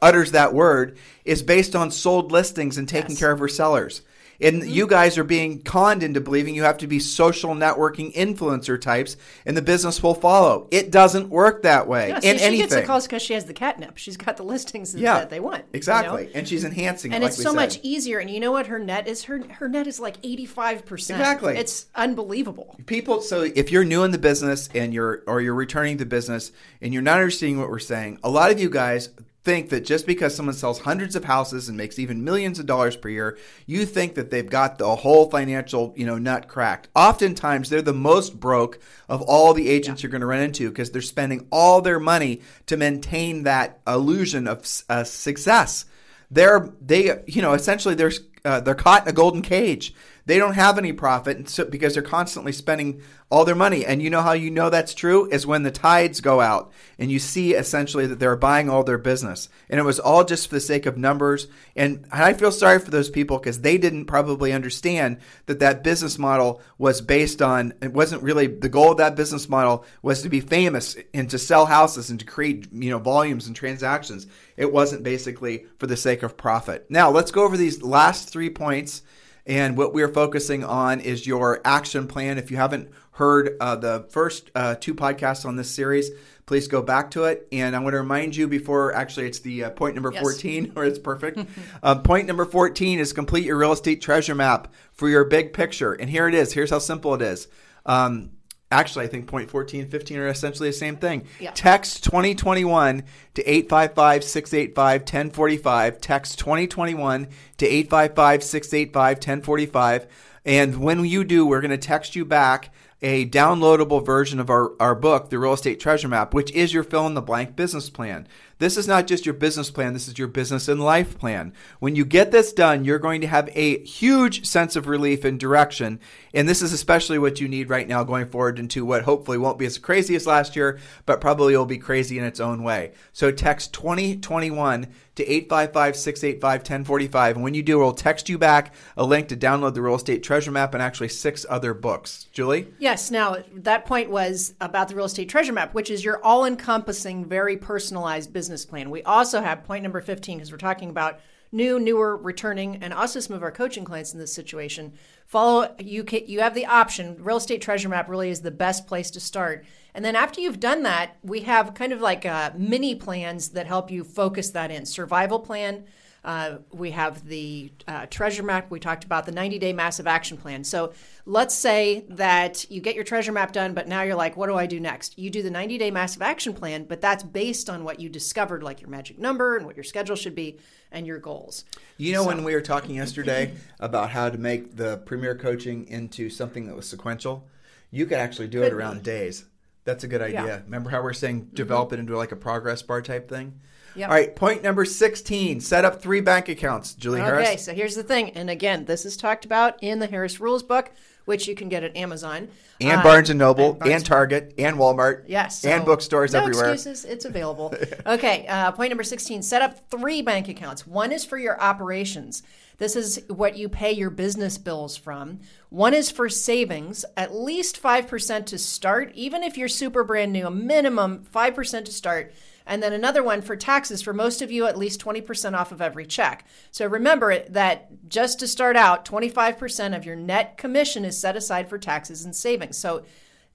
[0.00, 3.20] utters that word, is based on sold listings and taking Yes.
[3.20, 4.02] care of her sellers.
[4.42, 4.70] And mm-hmm.
[4.70, 9.16] you guys are being conned into believing you have to be social networking influencer types,
[9.46, 10.68] and the business will follow.
[10.70, 12.68] It doesn't work that way Yeah, see, in she anything.
[12.68, 13.96] gets the calls because she has the catnip.
[13.98, 15.58] She's got the listings yeah, that they want.
[15.58, 15.68] you know?
[15.74, 17.12] exactly, and she's enhancing.
[17.12, 17.16] It.
[17.16, 18.18] And it, it's like so much easier.
[18.18, 19.24] And you know what her net is?
[19.24, 21.20] Her her net is like eighty five percent.
[21.20, 21.56] Exactly.
[21.56, 22.76] It's unbelievable.
[22.86, 26.52] people so if you're new in the business and you're or you're returning to business
[26.80, 29.10] and you're not understanding what we're saying a lot of you guys
[29.44, 32.96] think that just because someone sells hundreds of houses and makes even millions of dollars
[32.96, 36.88] per year you think that they've got the whole financial you know nut cracked.
[36.94, 38.78] Oftentimes they're the most broke
[39.08, 42.40] of all the agents you're going to run into because they're spending all their money
[42.66, 45.86] to maintain that illusion of uh, success.
[46.30, 48.12] They're they you know essentially they're
[48.44, 49.94] uh, they're caught in a golden cage.
[50.24, 53.84] They don't have any profit because they're constantly spending all their money.
[53.84, 57.10] And you know how you know that's true is when the tides go out and
[57.10, 59.48] you see essentially that they're buying all their business.
[59.70, 61.48] And it was all just for the sake of numbers.
[61.74, 66.18] And I feel sorry for those people because they didn't probably understand that that business
[66.18, 70.28] model was based on it wasn't really the goal of that business model was to
[70.28, 74.26] be famous and to sell houses and to create you know volumes and transactions.
[74.56, 76.86] It wasn't basically for the sake of profit.
[76.90, 79.02] Now let's go over these last three points.
[79.46, 82.38] And what we're focusing on is your action plan.
[82.38, 86.10] If you haven't heard uh, the first uh, two podcasts on this series,
[86.46, 87.48] please go back to it.
[87.50, 90.22] And I want to remind you before actually it's the uh, point number Yes.
[90.22, 91.40] 14, or it's perfect.
[91.82, 95.92] uh, point number 14 is complete your real estate treasure map for your big picture.
[95.92, 96.52] And here it is.
[96.52, 97.48] Here's how simple it is.
[97.84, 98.30] Um,
[98.72, 101.26] Actually, I think point 14 and 15 are essentially the same thing.
[101.38, 101.52] Yeah.
[101.52, 103.04] Text 2021
[103.34, 106.00] to 855 685 1045.
[106.00, 110.06] Text 2021 to 855 685 1045.
[110.44, 114.72] And when you do, we're going to text you back a downloadable version of our,
[114.80, 117.90] our book, The Real Estate Treasure Map, which is your fill in the blank business
[117.90, 118.28] plan.
[118.62, 121.52] This is not just your business plan, this is your business and life plan.
[121.80, 125.40] When you get this done, you're going to have a huge sense of relief and
[125.40, 125.98] direction.
[126.32, 129.58] And this is especially what you need right now going forward into what hopefully won't
[129.58, 132.92] be as crazy as last year, but probably will be crazy in its own way.
[133.12, 137.36] So text 2021 to 855 685 1045.
[137.36, 140.22] And when you do, we'll text you back a link to download the Real Estate
[140.22, 142.28] Treasure Map and actually six other books.
[142.32, 142.68] Julie?
[142.78, 143.10] Yes.
[143.10, 147.56] Now that point was about the real estate treasure map, which is your all-encompassing, very
[147.56, 148.90] personalized business plan.
[148.90, 151.20] We also have point number fifteen because we're talking about
[151.52, 154.94] new, newer, returning, and also some of our coaching clients in this situation.
[155.26, 156.04] Follow you.
[156.04, 157.22] Can, you have the option.
[157.22, 159.64] Real estate treasure map really is the best place to start.
[159.94, 163.66] And then after you've done that, we have kind of like uh, mini plans that
[163.66, 164.86] help you focus that in.
[164.86, 165.84] Survival plan.
[166.24, 168.70] Uh, we have the uh, treasure map.
[168.70, 170.62] We talked about the 90 day massive action plan.
[170.62, 170.92] So
[171.26, 174.54] let's say that you get your treasure map done, but now you're like, what do
[174.54, 175.18] I do next?
[175.18, 178.62] You do the 90 day massive action plan, but that's based on what you discovered,
[178.62, 180.58] like your magic number and what your schedule should be
[180.92, 181.64] and your goals.
[181.96, 186.30] You know, when we were talking yesterday about how to make the premier coaching into
[186.30, 187.48] something that was sequential,
[187.90, 189.44] you could actually do it around days.
[189.84, 190.46] That's a good idea.
[190.46, 190.60] Yeah.
[190.64, 191.54] Remember how we're saying mm-hmm.
[191.54, 193.60] develop it into like a progress bar type thing?
[193.94, 194.08] Yep.
[194.08, 196.94] All right, point number 16 set up three bank accounts.
[196.94, 197.48] Julie Okay, Harris.
[197.48, 198.30] Okay, so here's the thing.
[198.30, 200.92] And again, this is talked about in the Harris Rules book,
[201.24, 202.48] which you can get at Amazon.
[202.80, 205.24] And Uh, Barnes and Noble, and, Barnes- Target, and Walmart.
[205.26, 205.64] Yes.
[205.64, 206.72] And so bookstores no everywhere.
[206.72, 207.04] excuses.
[207.04, 207.74] It's available.
[208.06, 208.46] okay.
[208.48, 210.86] Uh, point number 16 set up three bank accounts.
[210.86, 212.42] One is for your operations.
[212.78, 215.38] This is what you pay your business bills from.
[215.68, 220.46] One is for savings, at least 5% to start, even if you're super brand new,
[220.46, 222.32] a minimum 5% to start.
[222.66, 225.80] And then another one for taxes for most of you, at least 20% off of
[225.80, 226.46] every check.
[226.70, 231.68] So remember that just to start out, 25% of your net commission is set aside
[231.68, 232.76] for taxes and savings.
[232.78, 233.04] So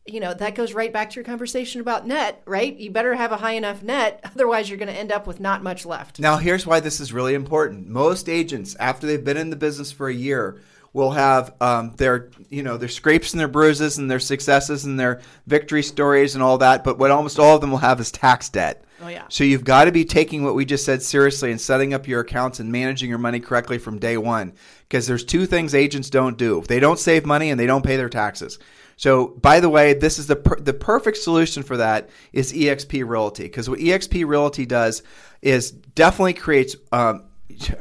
[0.07, 2.75] you know, that goes right back to your conversation about net, right?
[2.77, 5.63] You better have a high enough net, otherwise, you're going to end up with not
[5.63, 6.19] much left.
[6.19, 7.87] Now, here's why this is really important.
[7.87, 10.61] Most agents, after they've been in the business for a year,
[10.93, 14.99] will have um, their, you know, their scrapes and their bruises and their successes and
[14.99, 16.83] their victory stories and all that.
[16.83, 18.83] But what almost all of them will have is tax debt.
[19.01, 19.25] Oh, yeah.
[19.29, 22.21] So you've got to be taking what we just said seriously and setting up your
[22.21, 24.53] accounts and managing your money correctly from day one.
[24.87, 27.97] Because there's two things agents don't do: they don't save money and they don't pay
[27.97, 28.57] their taxes.
[28.95, 33.07] So, by the way, this is the per- the perfect solution for that is EXP
[33.07, 35.03] Realty because what EXP Realty does
[35.41, 36.75] is definitely creates.
[36.91, 37.25] Um,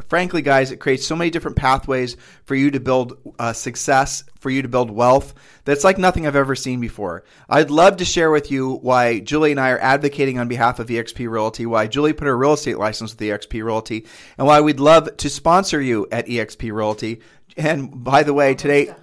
[0.09, 4.51] frankly, guys, it creates so many different pathways for you to build uh, success, for
[4.51, 5.35] you to build wealth.
[5.65, 7.25] That's like nothing I've ever seen before.
[7.49, 10.89] I'd love to share with you why Julie and I are advocating on behalf of
[10.89, 14.07] EXP Realty, why Julie put her real estate license with EXP Realty,
[14.39, 17.21] and why we'd love to sponsor you at EXP Realty.
[17.57, 18.95] And by the way, today,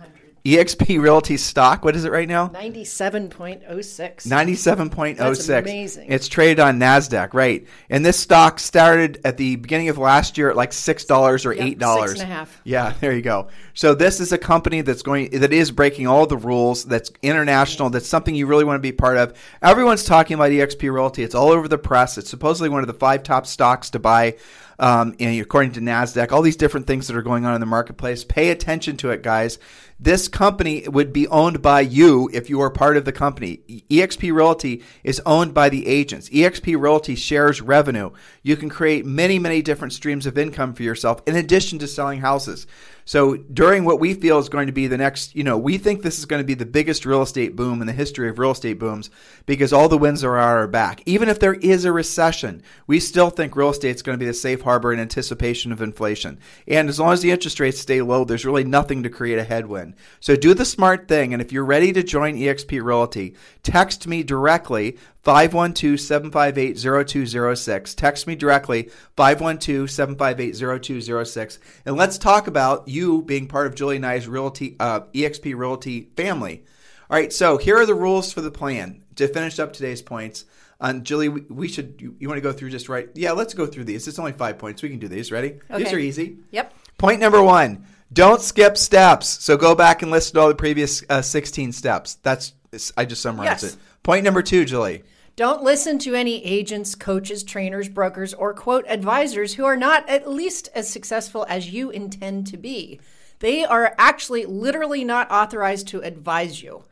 [0.46, 2.50] EXP Realty stock, what is it right now?
[2.50, 4.28] 97.06.
[4.28, 5.18] 97.06.
[5.18, 6.12] That's amazing.
[6.12, 7.66] It's traded on NASDAQ, right.
[7.90, 11.78] And this stock started at the beginning of last year at like $6 or Yep,
[11.80, 12.00] $8.
[12.02, 12.62] six and a half.
[12.66, 13.48] Yeah, there you go.
[13.74, 17.90] So this is a company that's going, that is breaking all the rules, that's international,
[17.90, 19.38] that's something you really want to be part of.
[19.62, 21.24] Everyone's talking about EXP Realty.
[21.24, 22.18] It's all over the press.
[22.18, 24.36] It's supposedly one of the five top stocks to buy.
[24.80, 27.66] Um, and according to NASDAQ, all these different things that are going on in the
[27.66, 28.24] marketplace.
[28.26, 29.60] Pay attention to it, guys.
[30.04, 33.62] This company would be owned by you if you are part of the company.
[33.89, 36.28] EXP Realty is owned by the agents.
[36.28, 38.12] EXP Realty shares revenue.
[38.42, 42.20] You can create many, many different streams of income for yourself in addition to selling
[42.20, 42.68] houses.
[43.06, 46.02] So during what we feel is going to be the next, you know, we think
[46.02, 48.52] this is going to be the biggest real estate boom in the history of real
[48.52, 49.10] estate booms
[49.46, 51.02] because all the winds are at our back.
[51.06, 54.28] Even if there is a recession, we still think real estate is going to be
[54.28, 56.39] the safe harbor in anticipation of inflation.
[56.68, 59.44] And as long as the interest rates stay low, there's really nothing to create a
[59.44, 59.93] headwind.
[60.20, 61.34] So do the smart thing.
[61.34, 67.96] And if you're ready to join EXP Realty, text me directly 512-758-0206.
[67.96, 74.28] Text me directly 512-758-0206 and let's talk about you being part of Julie and I's
[74.28, 76.64] Realty uh, EXP Realty family.
[77.10, 80.46] All right, so here are the rules for the plan to finish up today's points.
[80.80, 81.96] Um, Julie, we, we should.
[82.00, 83.10] You, you want to go through just right?
[83.14, 84.08] Yeah, let's go through these.
[84.08, 84.82] It's only five points.
[84.82, 85.32] We can do these.
[85.32, 85.60] Ready?
[85.76, 86.38] These are easy.
[86.52, 86.74] Yep.
[86.98, 89.28] Point number one: Don't skip steps.
[89.28, 92.15] So go back and listen to all the previous uh, sixteen steps.
[92.21, 92.54] That's
[92.95, 93.73] I just summarized Yes.
[93.73, 93.80] it.
[94.04, 95.04] Point number two, Julie.
[95.36, 100.30] Don't listen to any agents, coaches, trainers, brokers, or quote advisors who are not at
[100.30, 102.99] least as successful as you intend to be.
[103.39, 106.84] They are actually literally not authorized to advise you.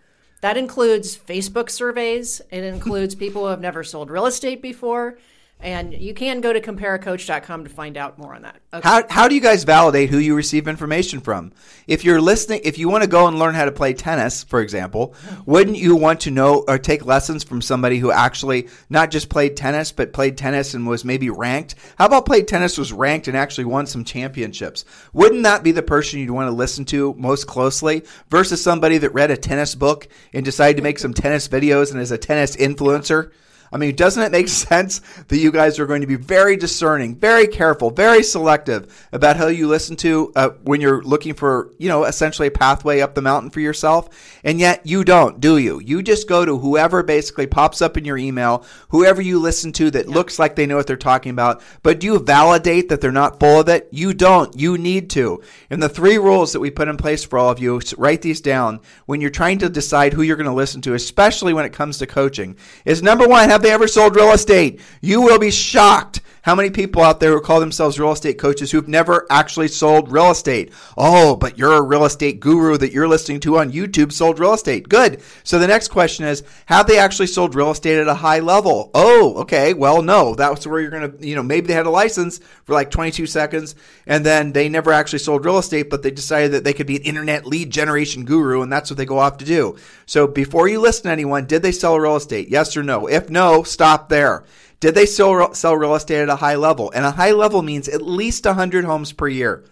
[0.42, 5.20] That includes Facebook surveys, it includes people who have never sold real estate before,
[5.62, 8.62] and you can go to compareacoach.com to find out more on that.
[8.74, 8.88] Okay.
[8.88, 11.52] How, how do you guys validate who you receive information from?
[11.88, 14.62] If you're listening, if you want to go and learn how to play tennis, for
[14.62, 15.14] example,
[15.46, 19.56] wouldn't you want to know or take lessons from somebody who actually not just played
[19.56, 21.76] tennis, but played tennis and was maybe ranked?
[21.98, 24.86] How about played tennis was ranked and actually won some championships?
[25.14, 29.14] Wouldn't that be the person you'd want to listen to most closely versus somebody that
[29.14, 32.56] read a tennis book and decided to make some tennis videos and is a tennis
[32.56, 33.32] influencer?
[33.72, 37.16] I mean, doesn't it make sense that you guys are going to be very discerning,
[37.16, 41.88] very careful, very selective about who you listen to uh, when you're looking for, you
[41.88, 44.10] know, essentially a pathway up the mountain for yourself?
[44.44, 45.80] And yet you don't, do you?
[45.80, 49.92] You just go to whoever basically pops up in your email, whoever you listen to
[49.92, 53.12] that looks like they know what they're talking about, but do you validate that they're
[53.12, 53.88] not full of it?
[53.92, 54.58] You don't.
[54.60, 55.42] You need to.
[55.70, 58.42] And the three rules that we put in place for all of you, write these
[58.42, 61.74] down when you're trying to decide who you're going to listen to, especially when it
[61.74, 64.80] comes to coaching, is number one, have they ever sold real estate?
[65.02, 68.72] You will be shocked how many people out there who call themselves real estate coaches
[68.72, 70.72] who've never actually sold real estate.
[70.98, 74.54] Oh, but you're a real estate guru that you're listening to on YouTube sold real
[74.54, 74.90] estate.
[74.90, 75.22] Good.
[75.44, 78.90] So the next question is, have they actually sold real estate at a high level?
[78.94, 79.74] Oh, okay.
[79.74, 80.36] Well, no.
[80.36, 83.28] That's where you're going to, you know, maybe they had a license for like 22
[83.28, 83.76] seconds
[84.08, 86.96] and then they never actually sold real estate, but they decided that they could be
[86.96, 89.76] an internet lead generation guru and that's what they go off to do.
[90.06, 92.50] So before you listen to anyone, did they sell real estate?
[92.50, 93.08] Yes or no?
[93.08, 94.44] If no, stop there.
[94.82, 96.92] Did they sell, sell real estate at a high level?
[96.94, 99.64] And a high level means at least 100 homes per year.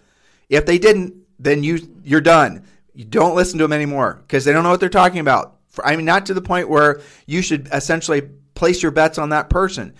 [0.48, 2.64] If they didn't, then you you're done.
[2.94, 5.58] You don't listen to them anymore because they don't know what they're talking about.
[5.82, 8.22] I mean, not to the point where you should essentially
[8.54, 9.94] place your bets on that person.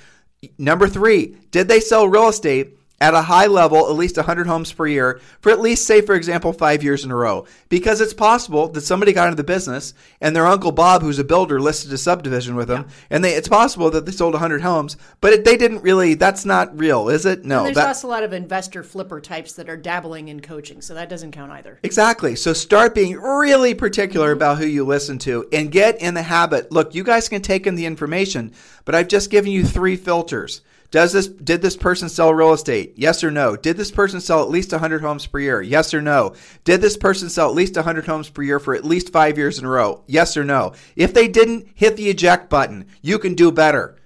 [0.59, 4.73] Number three, did they sell real estate at a high level, at least 100 homes
[4.73, 7.47] per year, for at least, say, for example, five years in a row.
[7.71, 11.25] Because it's possible that somebody got into the business and their Uncle Bob, who's a
[11.25, 12.95] builder, listed a subdivision with them, yeah.
[13.11, 16.45] and they, it's possible that they sold 100 homes, but it, they didn't really, that's
[16.45, 17.45] not real, is it?
[17.45, 17.59] No.
[17.59, 20.83] And there's that, also a lot of investor flipper types that are dabbling in coaching,
[20.83, 21.79] so that doesn't count either.
[21.83, 22.37] Exactly.
[22.37, 24.39] So start being really particular mm-hmm.
[24.39, 26.71] about who you listen to and get in the habit.
[26.71, 28.53] Look, you guys can take in the information,
[28.85, 30.61] but I've just given you three filters.
[30.91, 32.95] Does this did this person sell real estate?
[32.97, 33.57] Yes or no?
[33.57, 35.63] Did this person sell at least 100 homes per year?
[35.63, 36.35] Yes or no?
[36.65, 39.59] Did this person sell at least 100 homes per year for at least 5 years
[39.59, 40.03] in a row?
[40.07, 40.73] Yes or no?
[40.97, 42.87] If they didn't, hit the eject button.
[43.03, 43.97] You can do better.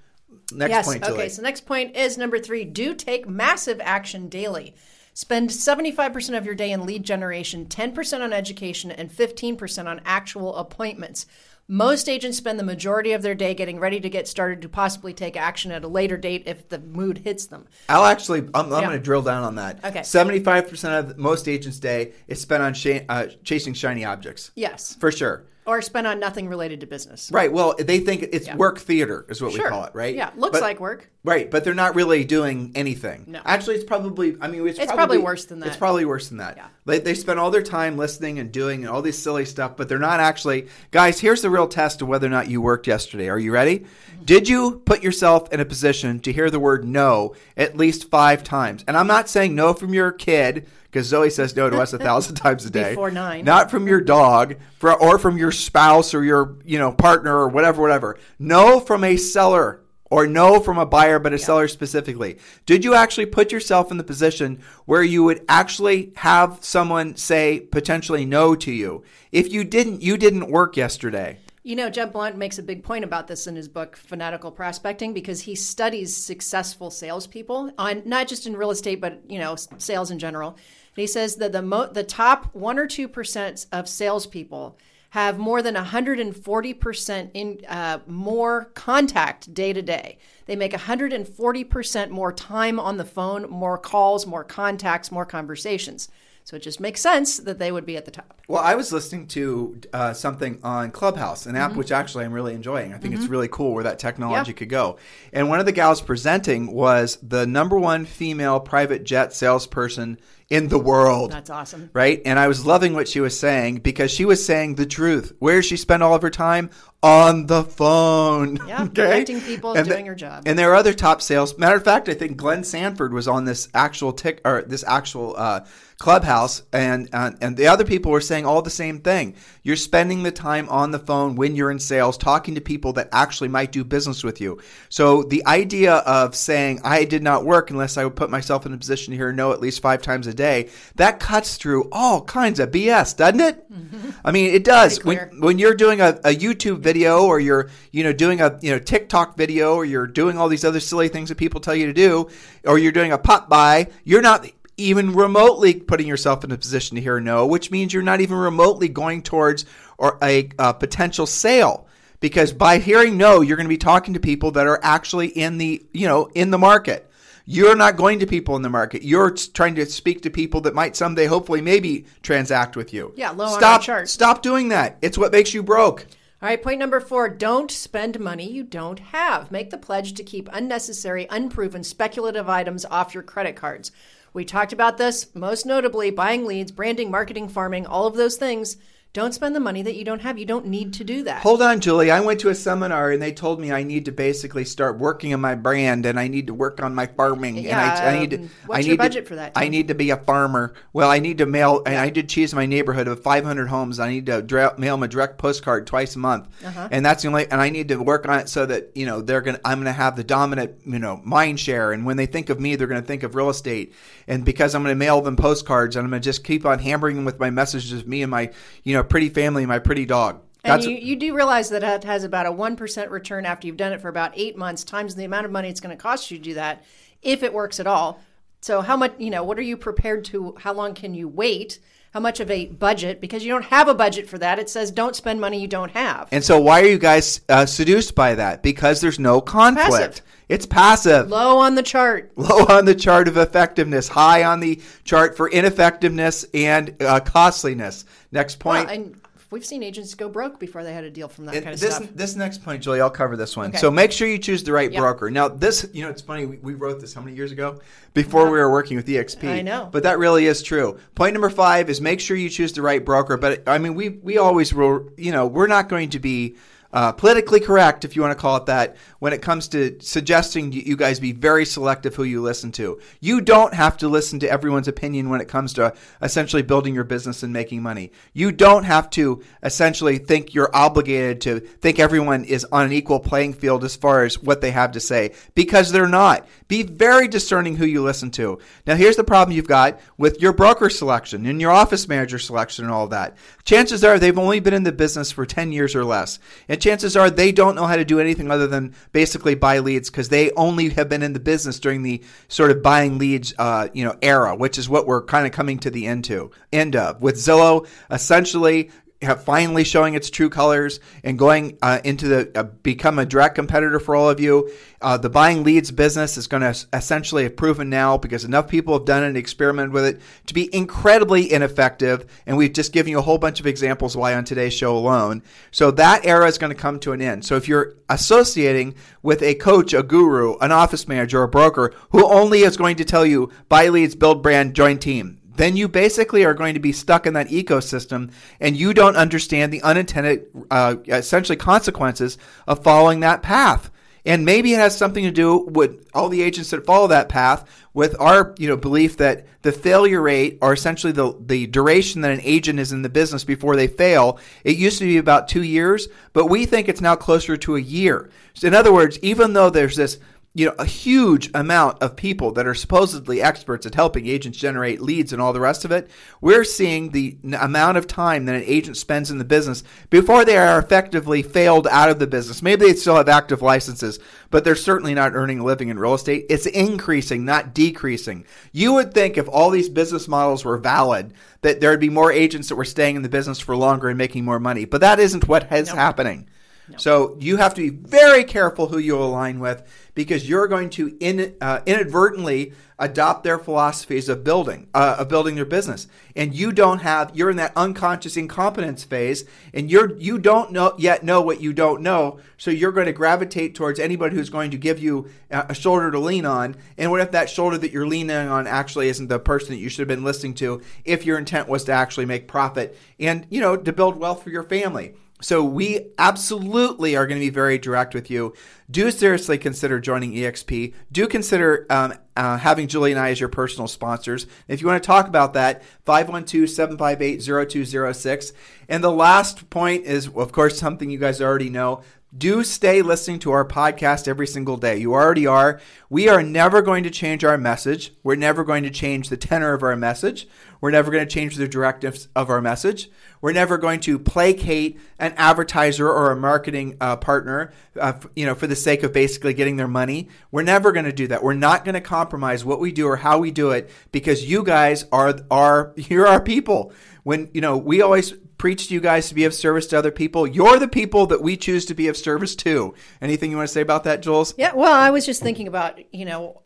[0.53, 0.87] Next yes.
[0.87, 1.15] point, Julie.
[1.15, 4.75] Okay, so next point is number 3, do take massive action daily.
[5.15, 10.57] Spend 75% of your day in lead generation, 10% on education, and 15% on actual
[10.57, 11.27] appointments.
[11.67, 15.15] Most agents spend the majority of their day getting ready to get started to possibly
[15.15, 17.67] take action at a later date if the mood hits them.
[17.89, 18.81] I'll actually, I'm, I'm yeah.
[18.83, 19.83] going to drill down on that.
[19.83, 20.01] Okay.
[20.01, 24.51] 75% of most agents' day is spent on sh- uh, chasing shiny objects.
[24.55, 24.95] Yes.
[24.97, 27.31] For sure or spent on nothing related to business.
[27.33, 27.53] Right.
[27.53, 28.57] Well, they think it's yeah.
[28.57, 29.65] work theater is what sure.
[29.65, 30.15] we call it, right?
[30.15, 31.11] Yeah, looks but, like work.
[31.25, 33.25] Right, but they're not really doing anything.
[33.27, 33.41] No.
[33.47, 34.37] Actually, it's probably.
[34.41, 35.69] I mean, it's, it's probably, probably, worse than that.
[35.69, 36.57] It's probably worse than that.
[36.59, 36.67] Yeah.
[36.85, 39.89] They they spend all their time listening and doing and all this silly stuff, but
[39.89, 40.69] they're not actually.
[40.91, 43.29] Guys, here's the real test of whether or not you worked yesterday.
[43.29, 43.81] Are you ready?
[43.81, 44.25] Mm-hmm.
[44.25, 48.45] Did you put yourself in a position to hear the word no at least five
[48.45, 48.85] times?
[48.87, 51.99] And I'm not saying no from your kid because Zoe says no to us a
[51.99, 52.91] thousand times a day.
[52.91, 53.45] Before nine.
[53.45, 57.49] Not from your dog for, or from your spouse or your you know partner or
[57.49, 58.17] whatever, whatever.
[58.39, 61.45] No from a seller or no from a buyer, but a yeah.
[61.45, 62.39] seller specifically.
[62.65, 67.59] Did you actually put yourself in the position where you would actually have someone say
[67.59, 69.03] potentially no to you?
[69.33, 71.41] If you didn't, you didn't work yesterday.
[71.67, 75.15] You know, Jeb Blount makes a big point about this in his book, Fanatical Prospecting,
[75.15, 80.11] because he studies successful salespeople on not just in real estate, but you know, sales
[80.11, 80.59] in general.
[80.97, 84.77] And he says that the mo- the top one or two percent of salespeople
[85.15, 90.19] have more than 140% in uh, more contact day to day.
[90.47, 96.09] They make 140% more time on the phone, more calls, more contacts, more conversations.
[96.43, 98.43] So it just makes sense that they would be at the top.
[98.49, 101.79] Well, I was listening to uh, something on Clubhouse, an app mm-hmm.
[101.79, 102.93] which actually I'm really enjoying.
[102.93, 103.23] I think mm-hmm.
[103.23, 104.57] it's really cool where that technology yeah.
[104.57, 104.99] could go.
[105.33, 110.19] And one of the gals presenting was the number one female private jet salesperson
[110.51, 111.33] in the world.
[111.33, 111.91] That's awesome.
[111.93, 112.21] Right?
[112.25, 115.35] And I was loving what she was saying because she was saying the truth.
[115.39, 116.71] Where she spent all of her time?
[117.03, 118.59] On the phone.
[118.69, 119.03] Yeah, okay?
[119.03, 120.45] connecting people and doing the, her job.
[120.47, 121.59] And there are other top sales.
[121.59, 125.35] Matter of fact, I think Glenn Sanford was on this actual tick or this actual
[125.37, 125.67] uh,
[126.05, 129.35] Clubhouse, and uh, and the other people were saying all the same thing.
[129.63, 133.09] You're spending the time on the phone when you're in sales, talking to people that
[133.11, 134.61] actually might do business with you.
[134.91, 138.75] So the idea of saying I did not work unless I would put myself in
[138.75, 142.21] a position to hear no at least five times a day, that cuts through all
[142.21, 143.73] kinds of BS, doesn't it?
[143.73, 144.11] Mm-hmm.
[144.27, 145.03] I mean, it does.
[145.03, 148.73] When when you're doing a, a YouTube video or you're you know doing a you
[148.73, 151.87] know TikTok video or you're doing all these other silly things that people tell you
[151.87, 152.29] to do,
[152.67, 156.97] or you're doing a pop by, you're not even remotely putting yourself in a position
[156.97, 159.65] to hear no, which means you're not even remotely going towards
[159.99, 161.87] or a, a potential sale.
[162.21, 165.59] Because by hearing no, you're going to be talking to people that are actually in
[165.59, 167.11] the you know in the market.
[167.47, 169.03] You're not going to people in the market.
[169.03, 173.13] You're trying to speak to people that might someday, hopefully, maybe transact with you.
[173.17, 174.09] Yeah, low stop, on our chart.
[174.09, 174.97] Stop doing that.
[175.03, 176.07] It's what makes you broke.
[176.41, 179.51] All right, point number four don't spend money you don't have.
[179.51, 183.93] Make the pledge to keep unnecessary, unproven, speculative items off your credit cards.
[184.35, 188.77] We talked about this, most notably buying leads, branding, marketing, farming, all of those things
[189.15, 190.39] don't spend the money that you don't have.
[190.39, 191.43] You don't need to do that.
[191.43, 192.11] Hold on, Julie.
[192.11, 195.33] I went to a seminar and they told me I need to basically start working
[195.33, 197.59] on my brand and I need to work on my farming.
[197.59, 199.55] Yeah, and I, I need to, what's I need your budget to, for that?
[199.55, 199.63] Tim?
[199.63, 200.75] I need to be a farmer.
[200.93, 204.01] Well, I need to mail, and I did choose my neighborhood of 500 homes.
[204.01, 206.89] I need to dra- mail them a direct postcard twice a month, uh-huh.
[206.91, 207.49] and that's the only.
[207.49, 209.61] And I need to work on it so that you know they're gonna.
[209.65, 212.75] I'm gonna have the dominant you know mind share, and when they think of me,
[212.75, 213.95] they're gonna think of real estate.
[214.27, 217.25] And because I'm gonna mail them postcards, and I'm gonna just keep on hammering them
[217.25, 218.51] with my messages of me and my
[218.83, 220.41] you know pretty family, my pretty dog.
[220.65, 223.93] And you, you do realize that it has about a 1% return after you've done
[223.93, 226.39] it for about eight months, times the amount of money it's going to cost you
[226.39, 226.85] to do that,
[227.23, 228.21] if it works at all.
[228.63, 231.81] So, how much, you know, what are you prepared to, how long can you wait?
[232.15, 234.61] How much of a budget because you don't have a budget for that.
[234.61, 236.29] It says don't spend money you don't have.
[236.31, 238.63] And so, why are you guys uh, seduced by that?
[238.63, 239.91] Because there's no conflict.
[239.91, 240.21] Passive.
[240.49, 241.29] It's passive.
[241.29, 242.33] Low on the chart.
[242.37, 248.05] Low on the chart of effectiveness, high on the chart for ineffectiveness and uh, costliness.
[248.31, 248.87] Next point.
[248.87, 249.21] Well, and
[249.51, 251.81] we've seen agents go broke before they had a deal from that And kind of
[251.81, 252.09] this stuff.
[252.15, 253.69] this next point, Julie, I'll cover this one.
[253.71, 253.79] Okay.
[253.79, 255.01] So make sure you choose the right Yep.
[255.01, 255.31] broker.
[255.31, 256.47] Now, this, you know, it's funny.
[256.47, 257.81] We, we wrote this how many years ago?
[258.15, 259.49] Before we were working with EXP.
[259.49, 259.89] I know.
[259.91, 260.99] but that really is true.
[261.15, 263.37] Point number five is make sure you choose the right broker.
[263.37, 265.09] But I mean, we we always will.
[265.17, 266.57] You know, we're not going to be.
[266.95, 270.71] Uh, politically correct, if you want to call it that, when it comes to suggesting
[270.71, 273.01] you guys be very selective who you listen to.
[273.21, 275.93] You don't have to listen to everyone's opinion when it comes to
[276.23, 278.13] essentially building your business and making money.
[278.33, 283.19] You don't have to essentially think you're obligated to think everyone is on an equal
[283.19, 286.47] playing field as far as what they have to say because they're not.
[286.69, 288.61] Be very discerning who you listen to.
[288.87, 292.85] Now, here's the problem you've got with your broker selection and your office manager selection
[292.85, 293.37] and all that.
[293.65, 296.39] Chances are they've only been in the business for 10 years or less.
[296.69, 300.11] And chances are they don't know how to do anything other than basically buy leads
[300.11, 303.89] because they only have been in the business during the sort of buying leads, uh,
[303.95, 306.95] you know, era, which is what we're kind of coming to the end to end
[306.95, 307.23] of.
[307.23, 308.91] With Zillow, essentially
[309.25, 313.55] have finally showing its true colors and going uh, into the uh, become a direct
[313.55, 314.71] competitor for all of you.
[315.01, 318.95] Uh, the buying leads business is going to essentially have proven now because enough people
[318.95, 322.25] have done it and experimented with it to be incredibly ineffective.
[322.47, 325.43] And we've just given you a whole bunch of examples why on today's show alone.
[325.71, 327.45] So that era is going to come to an end.
[327.45, 332.25] So if you're associating with a coach, a guru, an office manager, a broker who
[332.27, 336.45] only is going to tell you buy leads, build brand, join team, then you basically
[336.45, 340.97] are going to be stuck in that ecosystem and you don't understand the unintended, uh,
[341.07, 343.91] essentially, consequences of following that path.
[344.27, 347.69] And maybe it has something to do with all the agents that follow that path
[347.93, 352.33] with our, you know, belief that the failure rate or essentially the, the duration that
[352.33, 355.63] an agent is in the business before they fail, it used to be about two
[355.63, 358.31] years, but we think it's now closer to a year.
[358.55, 360.19] So in other words, even though there's this
[360.57, 365.01] you know, a huge amount of people that are supposedly experts at helping agents generate
[365.01, 366.09] leads and all the rest of it.
[366.41, 370.57] We're seeing the amount of time that an agent spends in the business before they
[370.57, 372.63] are effectively failed out of the business.
[372.63, 376.15] Maybe they still have active licenses, but they're certainly not earning a living in real
[376.15, 376.47] estate.
[376.49, 378.47] It's increasing, not decreasing.
[378.71, 382.69] You would think if all these business models were valid, that there'd be more agents
[382.69, 384.85] that were staying in the business for longer and making more money.
[384.85, 386.49] But that isn't what is happening.
[386.97, 389.83] So you have to be very careful who you align with
[390.15, 395.57] because you're going to in, uh, inadvertently adopt their philosophies of building uh, of building
[395.57, 396.07] their business,
[396.37, 400.95] and you don't have you're in that unconscious incompetence phase, and you're you don't know
[400.99, 404.71] yet know what you don't know, so you're going to gravitate towards anybody who's going
[404.71, 406.77] to give you a shoulder to lean on.
[406.97, 409.89] And what if that shoulder that you're leaning on actually isn't the person that you
[409.89, 413.61] should have been listening to if your intent was to actually make profit and you
[413.61, 415.15] know to build wealth for your family?
[415.45, 418.55] So we absolutely are going to be very direct with you.
[418.91, 420.95] Do seriously consider joining EXP.
[421.13, 424.47] Do consider um, uh, having Julie and I as your personal sponsors.
[424.69, 428.53] If you want to talk about that, 512-758-0206.
[428.89, 432.01] And the last point is, of course, something you guys already know.
[432.37, 434.97] Do stay listening to our podcast every single day.
[434.97, 435.79] You already are.
[436.09, 438.15] We are never going to change our message.
[438.23, 440.49] We're never going to change the tenor of our message.
[440.81, 443.11] We're never going to change the directives of our message.
[443.45, 448.47] We're never going to placate an advertiser or a marketing uh, partner, uh, f- you
[448.47, 450.31] know, for the sake of basically getting their money.
[450.51, 451.43] We're never going to do that.
[451.43, 454.65] We're not going to compromise what we do or how we do it because you
[454.65, 456.95] guys are are you're our people.
[457.23, 460.11] When you know, we always preach to you guys to be of service to other
[460.11, 460.47] people.
[460.47, 462.95] You're the people that we choose to be of service to.
[463.21, 464.55] Anything you want to say about that, Jules?
[464.57, 466.63] Yeah, well, I was just thinking about, you know,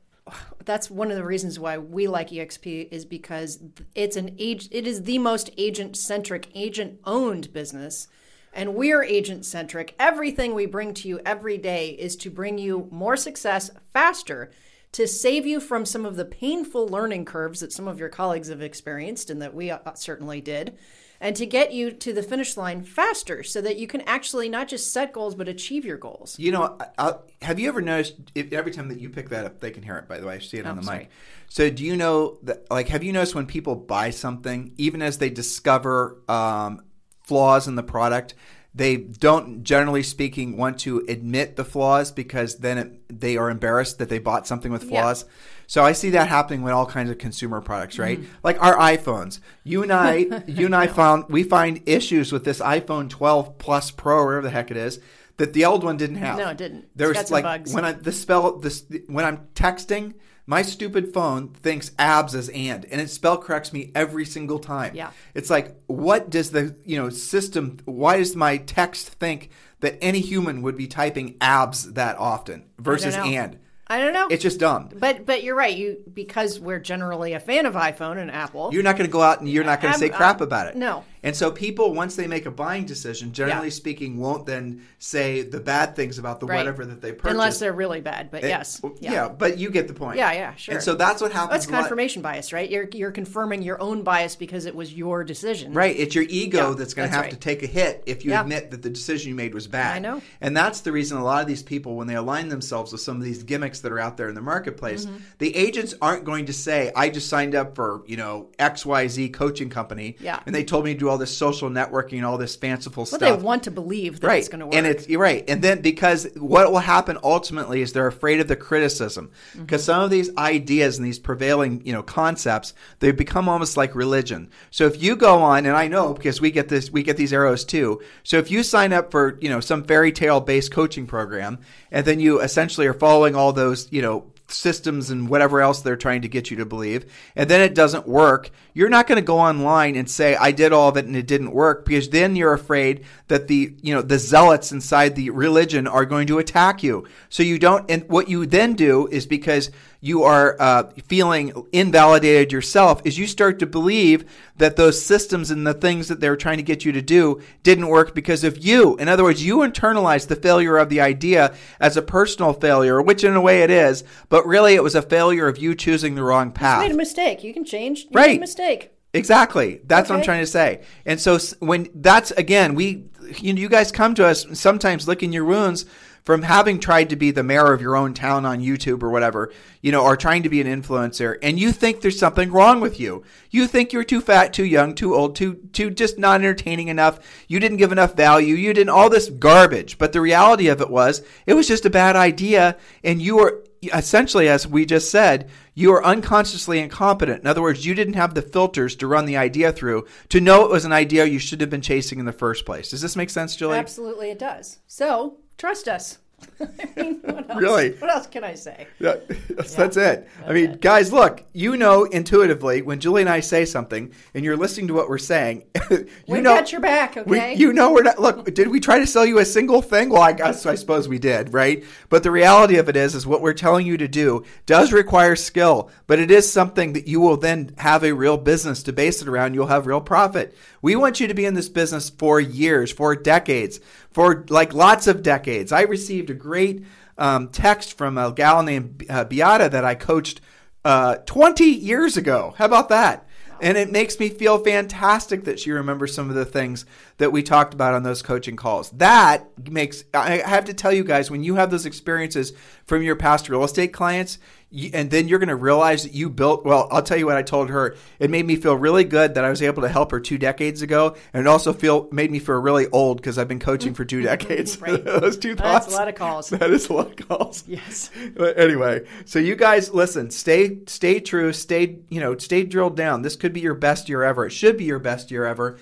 [0.64, 3.59] that's one of the reasons why we like EXP is because
[3.95, 8.09] it's an age it is the most agent centric, agent owned business.
[8.53, 9.95] And we're agent centric.
[9.99, 14.51] Everything we bring to you every day is to bring you more success faster,
[14.93, 18.49] to save you from some of the painful learning curves that some of your colleagues
[18.49, 20.76] have experienced and that we uh, certainly did,
[21.21, 24.69] and to get you to the finish line faster so that you can actually not
[24.69, 26.39] just set goals but achieve your goals.
[26.39, 29.45] You know, I, I, have you ever noticed if, every time that you pick that
[29.45, 30.09] up, they can hear it.
[30.09, 30.99] By the way, I see it on the sorry.
[30.99, 31.11] mic.
[31.49, 32.71] So, do you know that?
[32.71, 36.83] Like, have you noticed when people buy something, even as they discover um,
[37.23, 38.35] flaws in the product,
[38.75, 43.99] they don't, generally speaking, want to admit the flaws because then it, they are embarrassed
[43.99, 45.25] that they bought something with Yeah.
[45.69, 48.19] So I see that happening with all kinds of consumer products, right?
[48.19, 48.33] Mm-hmm.
[48.43, 49.39] Like our iPhones.
[49.64, 53.91] You and I, you and I found we find issues with this iPhone 12 Plus
[53.91, 54.99] Pro, or whatever the heck it is,
[55.37, 56.39] that the old one didn't have.
[56.39, 56.89] No, it didn't.
[56.97, 57.75] There's like bugs.
[57.75, 60.14] when I the spell this when I'm texting,
[60.47, 64.95] My stupid phone thinks abs as and, and it spell corrects me every single time.
[64.95, 65.11] Yeah.
[65.35, 67.77] It's like, what does the you know system?
[67.85, 69.51] Why does my text think
[69.81, 73.59] that any human would be typing abs that often versus and?
[73.91, 74.28] I don't know.
[74.30, 74.91] It's just dumb.
[74.95, 75.74] but but you're right.
[75.76, 78.70] You because we're generally a fan of iPhone and Apple.
[78.72, 80.68] You're not going to go out and you're not going to say crap uh, about
[80.68, 80.76] it.
[80.76, 81.05] no.
[81.23, 83.73] And so people, once they make a buying decision, generally Yeah.
[83.73, 86.59] speaking, won't then say the bad things about the Right.
[86.59, 87.31] whatever that they purchased.
[87.33, 88.31] unless they're really bad.
[88.31, 89.29] But It- yes, yeah.
[89.29, 90.16] but you get the point.
[90.19, 90.75] Yeah, yeah, sure.
[90.77, 91.51] And so that's what happens.
[91.51, 92.69] That's confirmation bias, right?
[92.71, 95.73] You're you're confirming your own bias because it was your decision.
[95.73, 97.31] Right, it's your ego Yeah, that's going to have right.
[97.33, 98.41] to take a hit if you Yeah.
[98.43, 99.97] admit that the decision you made was bad.
[99.97, 100.23] I know.
[100.41, 103.16] And that's the reason a lot of these people, when they align themselves with some
[103.16, 105.16] of these gimmicks that are out there in the marketplace, Mm-hmm.
[105.39, 109.69] the agents aren't going to say, I just signed up for, you know, XYZ coaching
[109.71, 110.16] company.
[110.21, 110.41] Yeah.
[110.47, 113.09] And they told me to do all this social networking and all this fanciful But
[113.09, 113.21] stuff.
[113.21, 114.39] they want to believe that right.
[114.39, 114.75] it's going to work.
[114.75, 115.45] And it's you're right.
[115.49, 119.31] And then because what will happen ultimately is they're afraid of the criticism.
[119.51, 119.63] Mm-hmm.
[119.63, 123.95] Because some of these ideas and these prevailing, you know, concepts, they become almost like
[123.95, 124.51] religion.
[124.71, 127.33] So if you go on, and I know because we get this we get these
[127.33, 128.01] arrows too.
[128.23, 131.59] So if you sign up for, you know, some fairy tale based coaching program
[131.91, 135.97] and then you essentially are following all those, you know, systems and whatever else they're
[135.97, 139.25] trying to get you to believe, and then it doesn't work, you're not going to
[139.25, 142.37] go online and say I did all of it and it didn't work because then
[142.37, 146.83] you're afraid that the you know the zealots inside the religion are going to attack
[146.83, 147.07] you.
[147.29, 147.91] So you don't.
[147.91, 149.71] And what you then do is because
[150.01, 154.25] you are uh, feeling invalidated yourself, is you start to believe
[154.57, 157.89] that those systems and the things that they're trying to get you to do didn't
[157.89, 158.97] work because of you.
[158.97, 163.25] In other words, you internalize the failure of the idea as a personal failure, which
[163.25, 166.23] in a way it is, but really it was a failure of you choosing the
[166.23, 166.83] wrong path.
[166.83, 167.43] You made a mistake.
[167.43, 168.05] You can change.
[168.05, 168.39] You Right.
[168.39, 168.93] mistake.
[169.15, 169.81] Exactly.
[169.87, 170.83] That's what I'm trying to say.
[171.07, 173.05] And so when that's again, we
[173.37, 175.87] you know, you guys come to us sometimes licking your wounds
[176.29, 179.51] from having tried to be the mayor of your own town on YouTube or whatever,
[179.81, 183.01] you know, or trying to be an influencer, and you think there's something wrong with
[183.01, 183.22] you.
[183.51, 187.18] You think you're too fat, too young, too old, too too just not entertaining enough.
[187.49, 188.57] You didn't give enough value.
[188.57, 189.97] You didn't all this garbage.
[189.97, 193.64] But the reality of it was, it was just a bad idea, and you were
[193.95, 197.41] essentially, as we just said, you are unconsciously incompetent.
[197.41, 200.66] In other words, you didn't have the filters to run the idea through to know
[200.66, 202.91] it was an idea you should have been chasing in the first place.
[202.91, 203.79] Does this make sense, Julie?
[203.79, 204.81] Absolutely, it does.
[204.87, 206.19] So trust us.
[206.61, 207.61] I mean, what else?
[207.61, 207.91] Really?
[207.95, 208.87] What else can I say?
[209.01, 209.17] Yeah,
[209.51, 210.29] that's, that's it.
[210.47, 214.57] I mean, guys, look, you know intuitively when Julie and I say something and you're
[214.57, 217.55] listening to what we're saying, you We know got your back, we- okay?
[217.55, 218.21] you know we're not.
[218.21, 220.11] Look, did we try to sell you a single thing?
[220.11, 221.83] Well, I guess I suppose we did, right?
[222.09, 225.35] But the reality of it is, is what we're telling you to do does require
[225.35, 229.21] skill, but it is something that you will then have a real business to base
[229.23, 229.55] it around.
[229.55, 230.57] You'll have real profit.
[230.83, 235.07] We want you to be in this business for years, for decades, for like lots
[235.07, 235.72] of decades.
[235.72, 236.85] I received a great
[237.16, 240.41] um, text from a gal named uh, Beata that I coached
[240.85, 242.55] uh, 20 years ago.
[242.57, 243.29] How about that?
[243.61, 247.43] And it makes me feel fantastic that she remembers some of the things that we
[247.43, 248.91] talked about on those coaching calls.
[248.91, 252.53] That makes, I have to tell you guys, when you have those experiences
[252.85, 254.39] from your past real estate clients,
[254.71, 257.43] and then you're going to realize that you built, well, I'll tell you what I
[257.43, 257.97] told her.
[258.19, 260.83] It made me feel really good that I was able to help her two decades
[260.83, 261.16] ago.
[261.33, 264.23] And it also feel made me feel really old because I've been coaching for two
[264.23, 264.79] decades.
[264.79, 265.03] Right.
[265.05, 265.87] those two thoughts.
[265.87, 266.51] That's a lot of calls.
[266.59, 267.64] That is a lot of calls.
[267.69, 268.11] Yes.
[268.35, 273.23] But anyway, so you guys listen, stay stay true, stay you know, stay drilled down.
[273.23, 274.47] This could be your best year ever.
[274.47, 275.79] It should be your best year ever.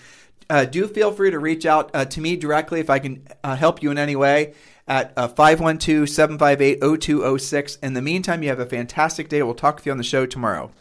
[0.49, 3.57] Uh, do feel free to reach out uh, to me directly if I can uh,
[3.57, 4.55] help you in any way
[4.89, 7.79] at uh, 512-758-0206.
[7.83, 9.43] In the meantime, you have a fantastic day.
[9.43, 10.73] We'll talk with you on the show tomorrow.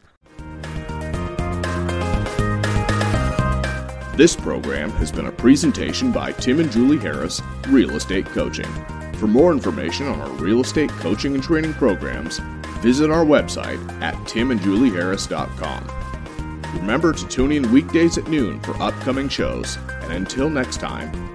[4.15, 8.71] This program has been a presentation by Tim and Julie Harris, Real Estate Coaching.
[9.15, 12.39] For more information on our real estate coaching and training programs,
[12.79, 16.79] visit our website at timandjulieharris.com.
[16.79, 21.34] Remember to tune in weekdays at noon for upcoming shows, and until next time,